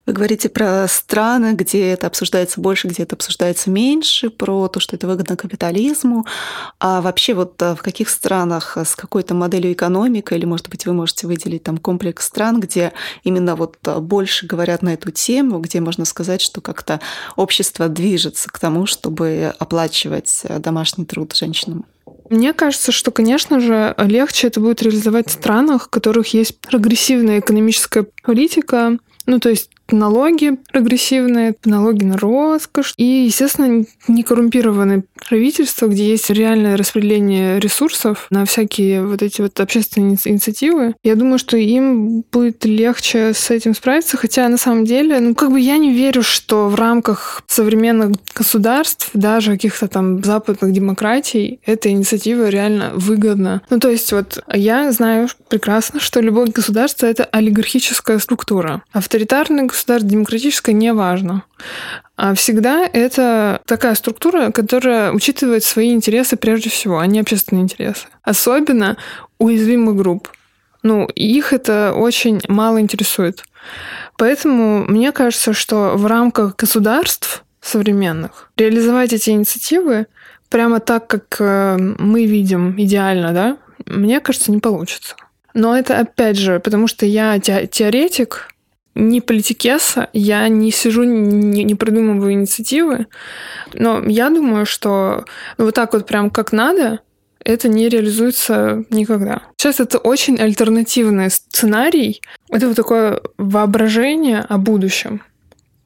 Вы 0.07 0.13
говорите 0.13 0.49
про 0.49 0.87
страны, 0.87 1.53
где 1.53 1.91
это 1.91 2.07
обсуждается 2.07 2.59
больше, 2.59 2.87
где 2.87 3.03
это 3.03 3.15
обсуждается 3.15 3.69
меньше, 3.69 4.31
про 4.31 4.67
то, 4.67 4.79
что 4.79 4.95
это 4.95 5.07
выгодно 5.07 5.37
капитализму. 5.37 6.25
А 6.79 7.01
вообще 7.01 7.35
вот 7.35 7.61
э, 7.61 7.75
в 7.75 7.83
каких 7.83 8.09
странах 8.09 8.77
с 8.77 8.95
какой-то 8.95 9.35
моделью 9.35 9.73
экономики, 9.73 10.33
или, 10.33 10.45
может 10.45 10.69
быть, 10.69 10.87
вы 10.87 10.93
можете 10.93 11.27
выделить 11.27 11.61
там 11.61 11.77
комплекс 11.77 12.25
стран, 12.25 12.59
где 12.59 12.93
именно 13.23 13.55
вот 13.55 13.77
э, 13.85 13.99
больше 13.99 14.47
говорят 14.47 14.81
на 14.81 14.95
эту 14.95 15.11
тему, 15.11 15.59
где 15.59 15.79
можно 15.79 16.05
сказать, 16.05 16.41
что 16.41 16.61
как-то 16.61 16.99
общество 17.35 17.87
движется 17.87 18.49
к 18.49 18.57
тому, 18.57 18.87
чтобы 18.87 19.53
оплачивать 19.59 20.41
домашний 20.61 21.05
труд 21.05 21.35
женщинам? 21.35 21.85
Мне 22.31 22.53
кажется, 22.53 22.91
что, 22.91 23.11
конечно 23.11 23.59
же, 23.59 23.93
легче 23.99 24.47
это 24.47 24.61
будет 24.61 24.81
реализовать 24.81 25.29
в 25.29 25.33
странах, 25.33 25.83
в 25.83 25.89
которых 25.89 26.33
есть 26.33 26.59
прогрессивная 26.59 27.39
экономическая 27.39 28.07
политика, 28.23 28.97
ну, 29.25 29.39
то 29.39 29.49
есть 29.49 29.69
налоги 29.91 30.57
прогрессивные, 30.71 31.55
налоги 31.65 32.03
на 32.03 32.17
роскошь 32.17 32.93
и, 32.97 33.03
естественно, 33.03 33.85
некоррумпированное 34.07 35.03
правительство, 35.27 35.87
где 35.87 36.09
есть 36.09 36.29
реальное 36.29 36.77
распределение 36.77 37.59
ресурсов 37.59 38.27
на 38.29 38.45
всякие 38.45 39.05
вот 39.05 39.21
эти 39.21 39.41
вот 39.41 39.59
общественные 39.59 40.17
инициативы. 40.25 40.95
Я 41.03 41.15
думаю, 41.15 41.39
что 41.39 41.57
им 41.57 42.23
будет 42.31 42.65
легче 42.65 43.33
с 43.33 43.49
этим 43.51 43.75
справиться, 43.75 44.17
хотя 44.17 44.47
на 44.49 44.57
самом 44.57 44.85
деле, 44.85 45.19
ну, 45.19 45.35
как 45.35 45.51
бы 45.51 45.59
я 45.59 45.77
не 45.77 45.93
верю, 45.93 46.23
что 46.23 46.67
в 46.67 46.75
рамках 46.75 47.43
современных 47.47 48.11
государств, 48.35 49.09
даже 49.13 49.51
каких-то 49.51 49.87
там 49.87 50.23
западных 50.23 50.71
демократий, 50.73 51.59
эта 51.65 51.89
инициатива 51.89 52.49
реально 52.49 52.91
выгодна. 52.95 53.61
Ну, 53.69 53.79
то 53.79 53.89
есть 53.89 54.11
вот 54.11 54.43
я 54.53 54.91
знаю 54.91 55.27
прекрасно, 55.49 55.99
что 55.99 56.19
любое 56.21 56.47
государство— 56.47 57.05
это 57.07 57.23
олигархическая 57.25 58.19
структура. 58.19 58.83
Государство 58.93 59.80
государство 59.81 60.09
демократическое 60.09 60.73
не 60.73 60.93
важно. 60.93 61.43
А 62.15 62.33
всегда 62.35 62.87
это 62.91 63.61
такая 63.65 63.95
структура, 63.95 64.51
которая 64.51 65.11
учитывает 65.11 65.63
свои 65.63 65.93
интересы 65.93 66.37
прежде 66.37 66.69
всего, 66.69 66.99
а 66.99 67.07
не 67.07 67.19
общественные 67.19 67.63
интересы. 67.63 68.07
Особенно 68.21 68.97
уязвимых 69.39 69.95
групп. 69.95 70.29
Ну, 70.83 71.05
их 71.15 71.53
это 71.53 71.93
очень 71.95 72.41
мало 72.47 72.79
интересует. 72.79 73.43
Поэтому 74.17 74.85
мне 74.85 75.11
кажется, 75.11 75.53
что 75.53 75.93
в 75.95 76.05
рамках 76.05 76.55
государств 76.55 77.43
современных 77.61 78.49
реализовать 78.57 79.13
эти 79.13 79.29
инициативы 79.31 80.07
прямо 80.49 80.79
так, 80.79 81.07
как 81.07 81.37
э, 81.39 81.77
мы 81.77 82.25
видим 82.25 82.75
идеально, 82.79 83.31
да, 83.33 83.57
мне 83.85 84.19
кажется, 84.19 84.51
не 84.51 84.59
получится. 84.59 85.15
Но 85.53 85.77
это 85.77 85.99
опять 85.99 86.37
же, 86.37 86.59
потому 86.59 86.87
что 86.87 87.05
я 87.05 87.39
теоретик, 87.39 88.50
не 88.95 89.21
политикеса, 89.21 90.09
я 90.13 90.47
не 90.47 90.71
сижу, 90.71 91.03
не, 91.03 91.63
не 91.63 91.75
придумываю 91.75 92.33
инициативы, 92.33 93.07
но 93.73 94.03
я 94.05 94.29
думаю, 94.29 94.65
что 94.65 95.25
вот 95.57 95.75
так 95.75 95.93
вот 95.93 96.05
прям 96.05 96.29
как 96.29 96.51
надо, 96.51 96.99
это 97.43 97.69
не 97.69 97.89
реализуется 97.89 98.83
никогда. 98.89 99.43
Сейчас 99.57 99.79
это 99.79 99.97
очень 99.97 100.39
альтернативный 100.39 101.29
сценарий. 101.31 102.21
Это 102.49 102.67
вот 102.67 102.75
такое 102.75 103.21
воображение 103.37 104.39
о 104.41 104.57
будущем, 104.57 105.23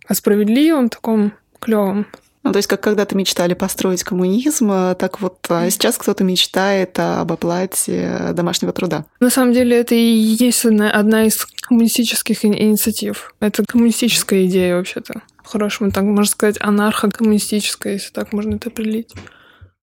о 0.07 0.13
справедливом, 0.15 0.89
таком 0.89 1.33
клевом. 1.59 2.07
Ну, 2.45 2.51
то 2.51 2.57
есть, 2.57 2.67
как 2.67 2.79
когда-то 2.79 3.17
мечтали 3.17 3.55
построить 3.55 4.03
коммунизм, 4.03 4.69
а 4.71 4.93
так 4.93 5.19
вот 5.19 5.39
а 5.49 5.67
сейчас 5.71 5.97
кто-то 5.97 6.23
мечтает 6.23 6.97
об 6.99 7.31
оплате 7.31 8.33
домашнего 8.33 8.71
труда. 8.71 9.05
На 9.19 9.31
самом 9.31 9.51
деле, 9.51 9.77
это 9.79 9.95
и 9.95 9.97
есть 9.97 10.63
одна 10.63 11.25
из 11.25 11.43
коммунистических 11.61 12.45
инициатив. 12.45 13.33
Это 13.39 13.65
коммунистическая 13.65 14.45
идея 14.45 14.75
вообще-то. 14.75 15.23
По-хорошему, 15.43 15.89
так 15.91 16.03
можно 16.03 16.31
сказать, 16.31 16.57
анархо-коммунистическая, 16.59 17.93
если 17.93 18.13
так 18.13 18.31
можно 18.31 18.55
это 18.55 18.69
определить. 18.69 19.11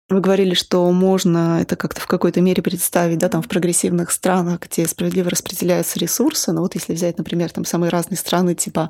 Вы 0.09 0.19
говорили, 0.19 0.53
что 0.53 0.91
можно 0.91 1.61
это 1.61 1.77
как-то 1.77 2.01
в 2.01 2.05
какой-то 2.05 2.41
мере 2.41 2.61
представить, 2.61 3.17
да, 3.17 3.29
там 3.29 3.41
в 3.41 3.47
прогрессивных 3.47 4.11
странах, 4.11 4.59
где 4.63 4.85
справедливо 4.85 5.29
распределяются 5.29 5.97
ресурсы. 5.99 6.51
Но 6.51 6.59
вот 6.59 6.75
если 6.75 6.91
взять, 6.91 7.17
например, 7.17 7.49
там 7.49 7.63
самые 7.63 7.91
разные 7.91 8.17
страны, 8.17 8.55
типа 8.55 8.89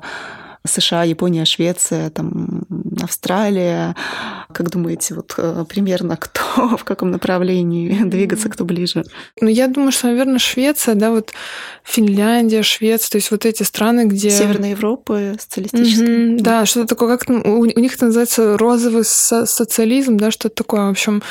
США, 0.64 1.02
Япония, 1.02 1.44
Швеция, 1.44 2.10
там, 2.10 2.62
Австралия. 3.02 3.96
Как 4.52 4.70
думаете, 4.70 5.14
вот 5.14 5.34
э, 5.36 5.64
примерно 5.68 6.16
кто, 6.16 6.76
в 6.76 6.84
каком 6.84 7.10
направлении 7.10 8.04
двигаться, 8.04 8.48
кто 8.48 8.64
ближе? 8.64 9.04
Ну, 9.40 9.48
я 9.48 9.66
думаю, 9.66 9.92
что, 9.92 10.06
наверное, 10.06 10.38
Швеция, 10.38 10.94
да, 10.94 11.10
вот 11.10 11.32
Финляндия, 11.82 12.62
Швеция, 12.62 13.10
то 13.10 13.16
есть 13.16 13.30
вот 13.30 13.44
эти 13.44 13.64
страны, 13.64 14.06
где... 14.06 14.30
Северная 14.30 14.70
Европа, 14.70 15.34
социалистическая. 15.38 16.06
Mm-hmm, 16.06 16.40
да, 16.40 16.64
что-то 16.64 16.88
такое, 16.88 17.18
как 17.18 17.28
у, 17.28 17.60
у 17.60 17.64
них 17.64 17.94
это 17.94 18.06
называется 18.06 18.56
розовый 18.56 19.04
со- 19.04 19.46
социализм, 19.46 20.16
да, 20.16 20.30
что-то 20.30 20.54
такое. 20.54 20.86
В 20.86 20.90
общем, 20.90 21.22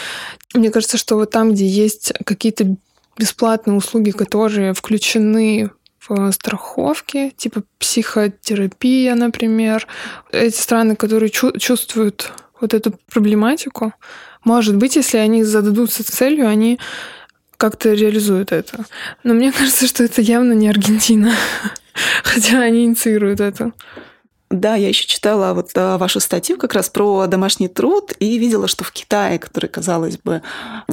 мне 0.53 0.71
кажется, 0.71 0.97
что 0.97 1.15
вот 1.15 1.31
там, 1.31 1.53
где 1.53 1.65
есть 1.65 2.11
какие-то 2.25 2.75
бесплатные 3.17 3.77
услуги, 3.77 4.11
которые 4.11 4.73
включены 4.73 5.69
в 6.07 6.31
страховке, 6.31 7.31
типа 7.31 7.63
психотерапия, 7.79 9.15
например. 9.15 9.87
Эти 10.31 10.55
страны, 10.55 10.95
которые 10.95 11.29
чу- 11.29 11.57
чувствуют 11.57 12.31
вот 12.59 12.73
эту 12.73 12.93
проблематику, 13.11 13.93
может 14.43 14.75
быть, 14.75 14.95
если 14.95 15.17
они 15.17 15.43
зададутся 15.43 16.03
целью, 16.03 16.47
они 16.47 16.79
как-то 17.57 17.93
реализуют 17.93 18.51
это. 18.51 18.85
Но 19.23 19.33
мне 19.33 19.51
кажется, 19.57 19.87
что 19.87 20.03
это 20.03 20.21
явно 20.21 20.53
не 20.53 20.69
Аргентина, 20.69 21.33
хотя 22.23 22.59
они 22.59 22.85
инициируют 22.85 23.39
это. 23.39 23.71
Да, 24.51 24.75
я 24.75 24.89
еще 24.89 25.07
читала 25.07 25.53
вот 25.53 25.71
а, 25.75 25.97
вашу 25.97 26.19
статью 26.19 26.57
как 26.57 26.73
раз 26.73 26.89
про 26.89 27.25
домашний 27.27 27.69
труд 27.69 28.11
и 28.19 28.37
видела, 28.37 28.67
что 28.67 28.83
в 28.83 28.91
Китае, 28.91 29.39
который, 29.39 29.67
казалось 29.67 30.17
бы, 30.17 30.41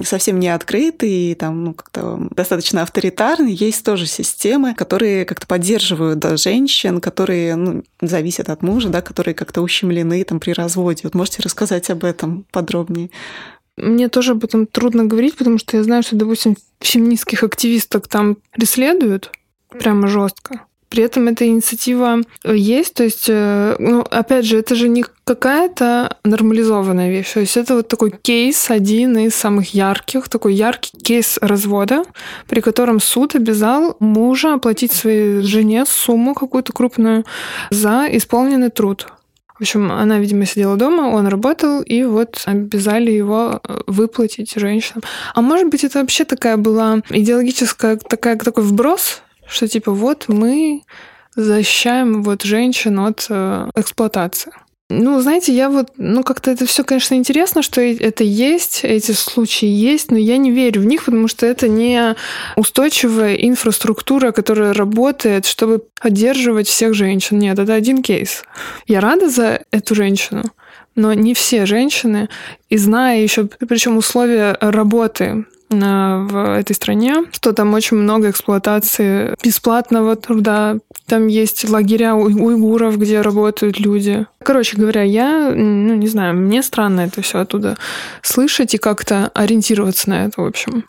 совсем 0.05 0.39
не 0.39 0.49
открытый 0.49 1.11
и 1.11 1.35
там 1.35 1.65
ну, 1.65 1.75
как-то 1.75 2.29
достаточно 2.31 2.83
авторитарный, 2.83 3.53
есть 3.53 3.85
тоже 3.85 4.07
системы, 4.07 4.75
которые 4.75 5.25
как-то 5.25 5.49
поддерживают 5.49 6.21
да, 6.21 6.37
женщин, 6.37 7.01
которые 7.01 7.57
ну, 7.57 7.83
зависят 8.01 8.49
от 8.49 8.63
мужа, 8.63 8.91
да, 8.91 9.03
которые 9.03 9.35
как-то 9.35 9.61
ущемлены 9.61 10.23
там 10.23 10.39
при 10.39 10.53
разводе. 10.53 11.01
Вот 11.03 11.17
можете 11.17 11.43
рассказать 11.43 11.91
об 11.91 12.05
этом 12.05 12.47
подробнее? 12.53 13.11
Мне 13.77 14.09
тоже 14.09 14.33
об 14.33 14.45
этом 14.45 14.67
трудно 14.67 15.05
говорить, 15.05 15.37
потому 15.37 15.59
что 15.59 15.77
я 15.77 15.83
знаю, 15.83 16.05
что, 16.05 16.15
допустим, 16.15 16.57
феминистских 16.81 17.43
активисток 17.43 18.07
там 18.07 18.37
преследуют 18.53 19.33
прямо 19.69 20.07
жестко. 20.07 20.68
При 20.89 21.03
этом 21.03 21.29
эта 21.29 21.47
инициатива 21.47 22.21
э, 22.45 22.57
есть, 22.57 22.95
то 22.95 23.05
есть, 23.05 23.27
э, 23.29 23.77
ну, 23.79 24.01
опять 24.01 24.45
же, 24.45 24.59
это 24.59 24.75
же 24.75 24.89
не 24.89 25.05
какая-то 25.25 26.17
нормализованная 26.25 27.11
вещь. 27.11 27.33
То 27.35 27.41
есть 27.41 27.57
это 27.57 27.75
вот 27.75 27.89
такой 27.89 28.11
кейс, 28.11 28.71
один 28.71 29.19
из 29.19 29.35
самых 29.35 29.75
ярких, 29.75 30.29
такой 30.29 30.55
яркий 30.55 30.97
кейс 30.99 31.39
развода, 31.43 32.05
при 32.47 32.61
котором 32.61 33.01
суд 33.01 33.35
обязал 33.35 33.97
мужа 34.01 34.55
оплатить 34.55 34.93
своей 34.93 35.43
жене 35.43 35.85
сумму 35.87 36.35
какую-то 36.35 36.73
крупную 36.73 37.25
за 37.71 38.07
исполненный 38.11 38.71
труд. 38.71 39.09
В 39.59 39.63
общем, 39.63 39.91
она, 39.91 40.19
видимо, 40.19 40.47
сидела 40.47 40.77
дома, 40.77 41.09
он 41.09 41.27
работал, 41.27 41.83
и 41.83 42.05
вот 42.05 42.43
обязали 42.47 43.11
его 43.11 43.61
э, 43.63 43.81
выплатить 43.89 44.53
женщинам. 44.55 45.03
А 45.35 45.43
может 45.43 45.69
быть, 45.69 45.83
это 45.83 45.99
вообще 45.99 46.25
такая 46.25 46.57
была 46.57 47.03
идеологическая, 47.11 47.97
такая, 47.97 48.37
такой 48.37 48.63
вброс 48.63 49.21
что 49.49 49.69
типа 49.69 49.93
вот 49.93 50.27
мы 50.29 50.83
защищаем 51.37 52.23
вот 52.23 52.43
женщин 52.43 52.99
от 53.01 53.27
э, 53.29 53.71
эксплуатации. 53.75 54.53
Ну, 54.91 55.21
знаете, 55.21 55.53
я 55.53 55.69
вот, 55.69 55.91
ну, 55.99 56.23
как-то 56.23 56.51
это 56.51 56.65
все, 56.65 56.83
конечно, 56.83 57.15
интересно, 57.15 57.61
что 57.61 57.83
это 57.83 58.25
есть, 58.25 58.81
эти 58.85 59.13
случаи 59.13 59.69
есть, 59.69 60.11
но 60.11 60.17
я 60.17 60.39
не 60.39 60.51
верю 60.51 60.81
в 60.81 60.87
них, 60.87 61.05
потому 61.05 61.29
что 61.29 61.45
это 61.45 61.69
не 61.69 62.17
устойчивая 62.57 63.35
инфраструктура, 63.35 64.33
которая 64.33 64.73
работает, 64.73 65.45
чтобы 65.45 65.83
поддерживать 66.01 66.69
всех 66.69 66.95
женщин. 66.95 67.39
Нет, 67.39 67.59
это 67.59 67.75
один 67.75 68.03
кейс. 68.03 68.45
Я 68.87 69.01
рада 69.01 69.29
за 69.29 69.61
эту 69.71 69.95
женщину, 69.95 70.45
но 70.95 71.13
не 71.13 71.35
все 71.35 71.67
женщины, 71.67 72.31
и 72.71 72.79
зная 72.79 73.21
еще, 73.21 73.45
причем 73.69 73.99
условия 73.99 74.57
работы 74.59 75.45
в 75.71 76.59
этой 76.59 76.75
стране, 76.75 77.25
что 77.33 77.53
там 77.53 77.75
очень 77.75 77.97
много 77.97 78.31
эксплуатации 78.31 79.35
бесплатного 79.43 80.17
труда. 80.17 80.79
Там 81.07 81.27
есть 81.27 81.69
лагеря 81.69 82.15
уйгуров, 82.15 82.99
где 82.99 83.21
работают 83.21 83.79
люди. 83.79 84.27
Короче 84.43 84.77
говоря, 84.77 85.03
я, 85.03 85.53
ну, 85.55 85.95
не 85.95 86.09
знаю, 86.09 86.35
мне 86.35 86.63
странно 86.63 87.03
это 87.03 87.23
все 87.23 87.41
оттуда 87.41 87.77
слышать 88.23 88.75
и 88.75 88.79
как-то 88.79 89.31
ориентироваться 89.35 90.11
на 90.11 90.25
это, 90.25 90.43
в 90.43 90.47
общем. 90.47 90.85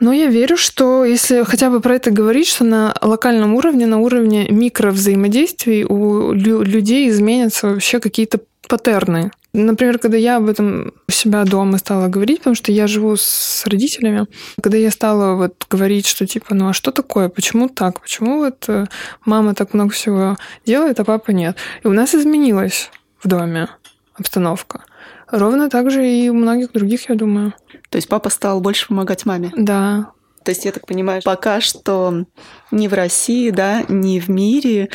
Но 0.00 0.12
я 0.12 0.26
верю, 0.26 0.56
что 0.56 1.04
если 1.04 1.44
хотя 1.44 1.70
бы 1.70 1.80
про 1.80 1.94
это 1.94 2.10
говорить, 2.10 2.48
что 2.48 2.64
на 2.64 2.94
локальном 3.00 3.54
уровне, 3.54 3.86
на 3.86 3.98
уровне 3.98 4.46
микровзаимодействий 4.50 5.84
у 5.84 6.32
людей 6.32 7.08
изменятся 7.08 7.68
вообще 7.68 8.00
какие-то 8.00 8.40
паттерны. 8.68 9.30
Например, 9.54 9.98
когда 9.98 10.16
я 10.16 10.38
об 10.38 10.48
этом 10.48 10.92
у 11.08 11.12
себя 11.12 11.44
дома 11.44 11.78
стала 11.78 12.08
говорить, 12.08 12.38
потому 12.38 12.56
что 12.56 12.72
я 12.72 12.88
живу 12.88 13.14
с 13.16 13.64
родителями, 13.66 14.26
когда 14.60 14.78
я 14.78 14.90
стала 14.90 15.36
вот 15.36 15.64
говорить, 15.70 16.06
что 16.08 16.26
типа, 16.26 16.56
ну 16.56 16.70
а 16.70 16.72
что 16.72 16.90
такое, 16.90 17.28
почему 17.28 17.68
так, 17.68 18.00
почему 18.00 18.38
вот 18.38 18.64
э, 18.66 18.86
мама 19.24 19.54
так 19.54 19.72
много 19.72 19.92
всего 19.92 20.36
делает, 20.66 20.98
а 20.98 21.04
папа 21.04 21.30
нет. 21.30 21.56
И 21.84 21.86
у 21.86 21.92
нас 21.92 22.16
изменилась 22.16 22.90
в 23.22 23.28
доме 23.28 23.68
обстановка. 24.14 24.82
Ровно 25.30 25.70
так 25.70 25.88
же 25.88 26.04
и 26.04 26.28
у 26.28 26.34
многих 26.34 26.72
других, 26.72 27.08
я 27.08 27.14
думаю. 27.14 27.54
То 27.90 27.96
есть 27.96 28.08
папа 28.08 28.30
стал 28.30 28.60
больше 28.60 28.88
помогать 28.88 29.24
маме? 29.24 29.52
Да. 29.56 30.10
То 30.42 30.50
есть, 30.50 30.64
я 30.66 30.72
так 30.72 30.86
понимаю, 30.86 31.22
пока 31.24 31.60
что 31.60 32.26
ни 32.70 32.86
в 32.86 32.92
России, 32.92 33.48
да, 33.50 33.82
ни 33.88 34.20
в 34.20 34.28
мире 34.28 34.90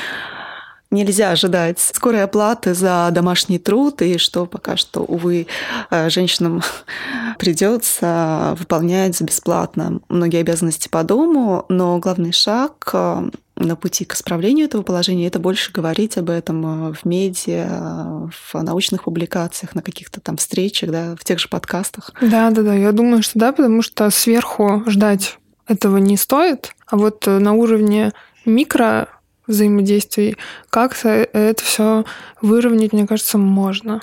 нельзя 0.92 1.32
ожидать 1.32 1.80
скорой 1.80 2.24
оплаты 2.24 2.74
за 2.74 3.10
домашний 3.12 3.60
труд, 3.60 4.02
и 4.02 4.18
что 4.18 4.46
пока 4.46 4.76
что, 4.76 5.02
увы, 5.02 5.48
э, 5.92 6.10
женщинам 6.10 6.62
придется 7.38 8.56
выполнять 8.58 9.20
бесплатно 9.22 10.00
многие 10.10 10.42
обязанности 10.42 10.88
по 10.88 11.04
дому, 11.04 11.66
но 11.70 12.00
главный 12.00 12.32
шаг 12.32 12.90
э, 12.94 13.30
на 13.56 13.76
пути 13.76 14.06
к 14.06 14.16
исправлению 14.16 14.66
этого 14.66 14.82
положения 14.82 15.28
это 15.28 15.38
больше 15.38 15.72
говорить 15.72 16.18
об 16.18 16.30
этом 16.30 16.90
э, 16.90 16.94
в 16.94 17.06
медиа, 17.06 18.30
в 18.32 18.64
научных 18.64 19.04
публикациях, 19.04 19.76
на 19.76 19.84
каких-то 19.84 20.22
там 20.22 20.38
встречах, 20.38 20.90
да, 20.90 21.16
в 21.20 21.24
тех 21.24 21.40
же 21.40 21.50
подкастах. 21.50 22.12
Да, 22.20 22.50
да, 22.50 22.64
да, 22.64 22.74
я 22.74 22.92
думаю, 22.92 23.22
что 23.22 23.38
да, 23.38 23.52
потому 23.52 23.84
что 23.84 24.10
сверху 24.10 24.84
ждать 24.88 25.38
этого 25.68 25.98
не 25.98 26.18
стоит, 26.18 26.74
а 26.88 26.98
вот 26.98 27.28
на 27.28 27.54
уровне 27.54 28.12
микро 28.44 29.08
взаимодействий, 29.50 30.38
как-то 30.70 31.10
это 31.10 31.62
все 31.64 32.06
выровнять, 32.42 32.94
мне 32.94 33.06
кажется, 33.06 33.38
можно. 33.38 34.02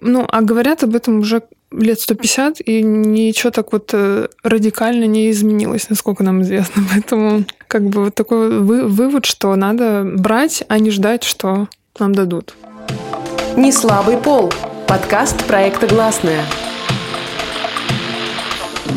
Ну, 0.00 0.26
а 0.28 0.42
говорят 0.42 0.84
об 0.84 0.94
этом 0.94 1.20
уже 1.20 1.42
лет 1.72 2.00
150, 2.00 2.60
и 2.60 2.82
ничего 2.82 3.50
так 3.50 3.72
вот 3.72 3.90
э, 3.92 4.28
радикально 4.42 5.04
не 5.04 5.30
изменилось, 5.30 5.88
насколько 5.90 6.22
нам 6.22 6.42
известно. 6.42 6.82
Поэтому 6.92 7.44
как 7.66 7.88
бы 7.88 8.04
вот 8.04 8.14
такой 8.14 8.60
вы, 8.60 8.86
вывод, 8.86 9.24
что 9.24 9.54
надо 9.56 10.04
брать, 10.04 10.62
а 10.68 10.78
не 10.78 10.90
ждать, 10.90 11.24
что 11.24 11.68
нам 11.98 12.14
дадут. 12.14 12.54
Не 13.56 13.72
слабый 13.72 14.16
пол. 14.16 14.52
Подкаст 14.86 15.44
проекта 15.44 15.86
«Гласная». 15.86 16.44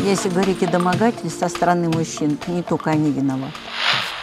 Если 0.04 0.28
говорить 0.28 0.62
о 0.62 0.66
домогательстве 0.66 1.30
со 1.30 1.48
стороны 1.48 1.88
мужчин, 1.88 2.38
не 2.46 2.62
только 2.62 2.90
они 2.90 3.10
виноваты. 3.10 3.52